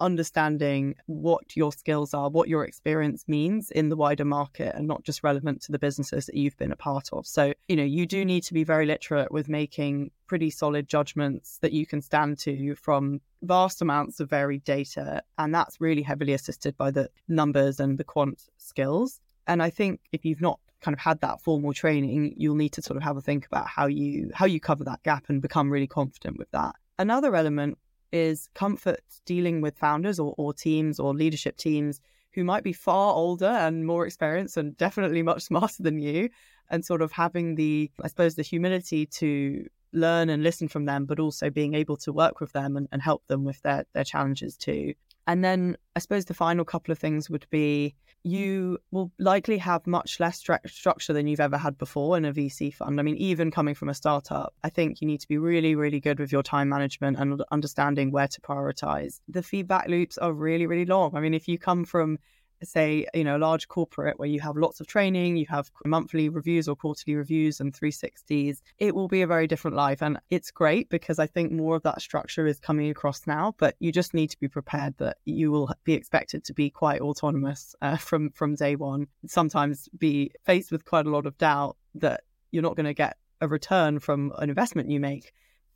understanding 0.00 0.94
what 1.06 1.56
your 1.56 1.72
skills 1.72 2.14
are, 2.14 2.28
what 2.28 2.48
your 2.48 2.64
experience 2.64 3.24
means 3.26 3.70
in 3.70 3.88
the 3.88 3.96
wider 3.96 4.24
market 4.24 4.74
and 4.74 4.86
not 4.86 5.02
just 5.04 5.22
relevant 5.22 5.62
to 5.62 5.72
the 5.72 5.78
businesses 5.78 6.26
that 6.26 6.34
you've 6.34 6.56
been 6.56 6.72
a 6.72 6.76
part 6.76 7.08
of. 7.12 7.26
So, 7.26 7.52
you 7.68 7.76
know, 7.76 7.84
you 7.84 8.06
do 8.06 8.24
need 8.24 8.42
to 8.44 8.54
be 8.54 8.64
very 8.64 8.86
literate 8.86 9.32
with 9.32 9.48
making 9.48 10.10
pretty 10.26 10.50
solid 10.50 10.88
judgments 10.88 11.58
that 11.62 11.72
you 11.72 11.86
can 11.86 12.00
stand 12.00 12.38
to 12.40 12.74
from 12.74 13.20
vast 13.42 13.82
amounts 13.82 14.20
of 14.20 14.30
varied 14.30 14.64
data. 14.64 15.22
And 15.38 15.54
that's 15.54 15.80
really 15.80 16.02
heavily 16.02 16.32
assisted 16.32 16.76
by 16.76 16.90
the 16.90 17.10
numbers 17.28 17.80
and 17.80 17.98
the 17.98 18.04
quant 18.04 18.42
skills. 18.58 19.20
And 19.46 19.62
I 19.62 19.70
think 19.70 20.00
if 20.12 20.24
you've 20.24 20.40
not 20.40 20.60
kind 20.80 20.94
of 20.94 21.00
had 21.00 21.20
that 21.20 21.40
formal 21.40 21.72
training, 21.72 22.34
you'll 22.36 22.54
need 22.54 22.72
to 22.72 22.82
sort 22.82 22.96
of 22.96 23.02
have 23.02 23.16
a 23.16 23.22
think 23.22 23.46
about 23.46 23.66
how 23.66 23.86
you 23.86 24.30
how 24.34 24.46
you 24.46 24.60
cover 24.60 24.84
that 24.84 25.02
gap 25.02 25.24
and 25.28 25.42
become 25.42 25.70
really 25.70 25.86
confident 25.86 26.38
with 26.38 26.50
that. 26.52 26.74
Another 26.98 27.34
element 27.34 27.78
is 28.12 28.48
comfort 28.54 29.00
dealing 29.26 29.60
with 29.60 29.76
founders 29.76 30.18
or, 30.18 30.34
or 30.38 30.52
teams 30.52 30.98
or 30.98 31.14
leadership 31.14 31.56
teams 31.56 32.00
who 32.34 32.44
might 32.44 32.62
be 32.62 32.72
far 32.72 33.14
older 33.14 33.46
and 33.46 33.86
more 33.86 34.06
experienced 34.06 34.56
and 34.56 34.76
definitely 34.76 35.22
much 35.22 35.42
smarter 35.50 35.82
than 35.82 35.98
you 35.98 36.28
and 36.70 36.84
sort 36.84 37.02
of 37.02 37.12
having 37.12 37.54
the 37.54 37.90
i 38.02 38.08
suppose 38.08 38.34
the 38.34 38.42
humility 38.42 39.06
to 39.06 39.66
learn 39.92 40.28
and 40.28 40.42
listen 40.42 40.68
from 40.68 40.84
them 40.84 41.06
but 41.06 41.18
also 41.18 41.48
being 41.48 41.74
able 41.74 41.96
to 41.96 42.12
work 42.12 42.40
with 42.40 42.52
them 42.52 42.76
and, 42.76 42.88
and 42.92 43.00
help 43.00 43.26
them 43.26 43.44
with 43.44 43.60
their 43.62 43.84
their 43.94 44.04
challenges 44.04 44.56
too 44.56 44.92
and 45.28 45.44
then 45.44 45.76
I 45.94 46.00
suppose 46.00 46.24
the 46.24 46.34
final 46.34 46.64
couple 46.64 46.90
of 46.90 46.98
things 46.98 47.28
would 47.28 47.46
be 47.50 47.94
you 48.24 48.78
will 48.90 49.12
likely 49.18 49.58
have 49.58 49.86
much 49.86 50.18
less 50.18 50.42
stru- 50.42 50.58
structure 50.68 51.12
than 51.12 51.28
you've 51.28 51.38
ever 51.38 51.58
had 51.58 51.78
before 51.78 52.16
in 52.16 52.24
a 52.24 52.32
VC 52.32 52.74
fund. 52.74 52.98
I 52.98 53.02
mean, 53.02 53.16
even 53.16 53.50
coming 53.50 53.74
from 53.74 53.88
a 53.88 53.94
startup, 53.94 54.54
I 54.64 54.70
think 54.70 55.00
you 55.00 55.06
need 55.06 55.20
to 55.20 55.28
be 55.28 55.38
really, 55.38 55.74
really 55.74 56.00
good 56.00 56.18
with 56.18 56.32
your 56.32 56.42
time 56.42 56.68
management 56.68 57.18
and 57.18 57.42
understanding 57.52 58.10
where 58.10 58.26
to 58.26 58.40
prioritize. 58.40 59.20
The 59.28 59.42
feedback 59.42 59.88
loops 59.88 60.18
are 60.18 60.32
really, 60.32 60.66
really 60.66 60.86
long. 60.86 61.14
I 61.14 61.20
mean, 61.20 61.34
if 61.34 61.46
you 61.46 61.58
come 61.58 61.84
from 61.84 62.18
say 62.62 63.06
you 63.14 63.24
know 63.24 63.36
a 63.36 63.38
large 63.38 63.68
corporate 63.68 64.18
where 64.18 64.28
you 64.28 64.40
have 64.40 64.56
lots 64.56 64.80
of 64.80 64.86
training 64.86 65.36
you 65.36 65.46
have 65.48 65.70
monthly 65.84 66.28
reviews 66.28 66.68
or 66.68 66.76
quarterly 66.76 67.14
reviews 67.14 67.60
and 67.60 67.72
360s 67.72 68.60
it 68.78 68.94
will 68.94 69.08
be 69.08 69.22
a 69.22 69.26
very 69.26 69.46
different 69.46 69.76
life. 69.76 70.02
And 70.02 70.18
it's 70.30 70.50
great 70.50 70.88
because 70.88 71.18
i 71.18 71.26
think 71.26 71.52
more 71.52 71.76
of 71.76 71.82
that 71.82 72.00
structure 72.00 72.46
is 72.46 72.58
coming 72.58 72.90
across 72.90 73.26
now 73.26 73.54
but 73.58 73.74
you 73.78 73.92
just 73.92 74.14
need 74.14 74.28
to 74.28 74.38
be 74.38 74.48
prepared 74.48 74.96
that 74.98 75.18
you 75.24 75.50
will 75.50 75.70
be 75.84 75.94
expected 75.94 76.44
to 76.44 76.54
be 76.54 76.70
quite 76.70 77.00
autonomous 77.00 77.74
uh, 77.82 77.96
from 77.96 78.30
from 78.30 78.54
day 78.54 78.76
one. 78.76 79.06
Sometimes 79.26 79.88
be 79.98 80.32
faced 80.44 80.70
with 80.70 80.84
quite 80.84 81.06
a 81.06 81.10
lot 81.10 81.26
of 81.26 81.36
doubt 81.38 81.76
that 81.94 82.22
you're 82.50 82.62
not 82.62 82.76
going 82.76 82.86
to 82.86 82.94
get 82.94 83.16
a 83.40 83.48
return 83.48 83.98
from 83.98 84.32
an 84.38 84.48
investment 84.48 84.90
you 84.90 85.00
make 85.00 85.32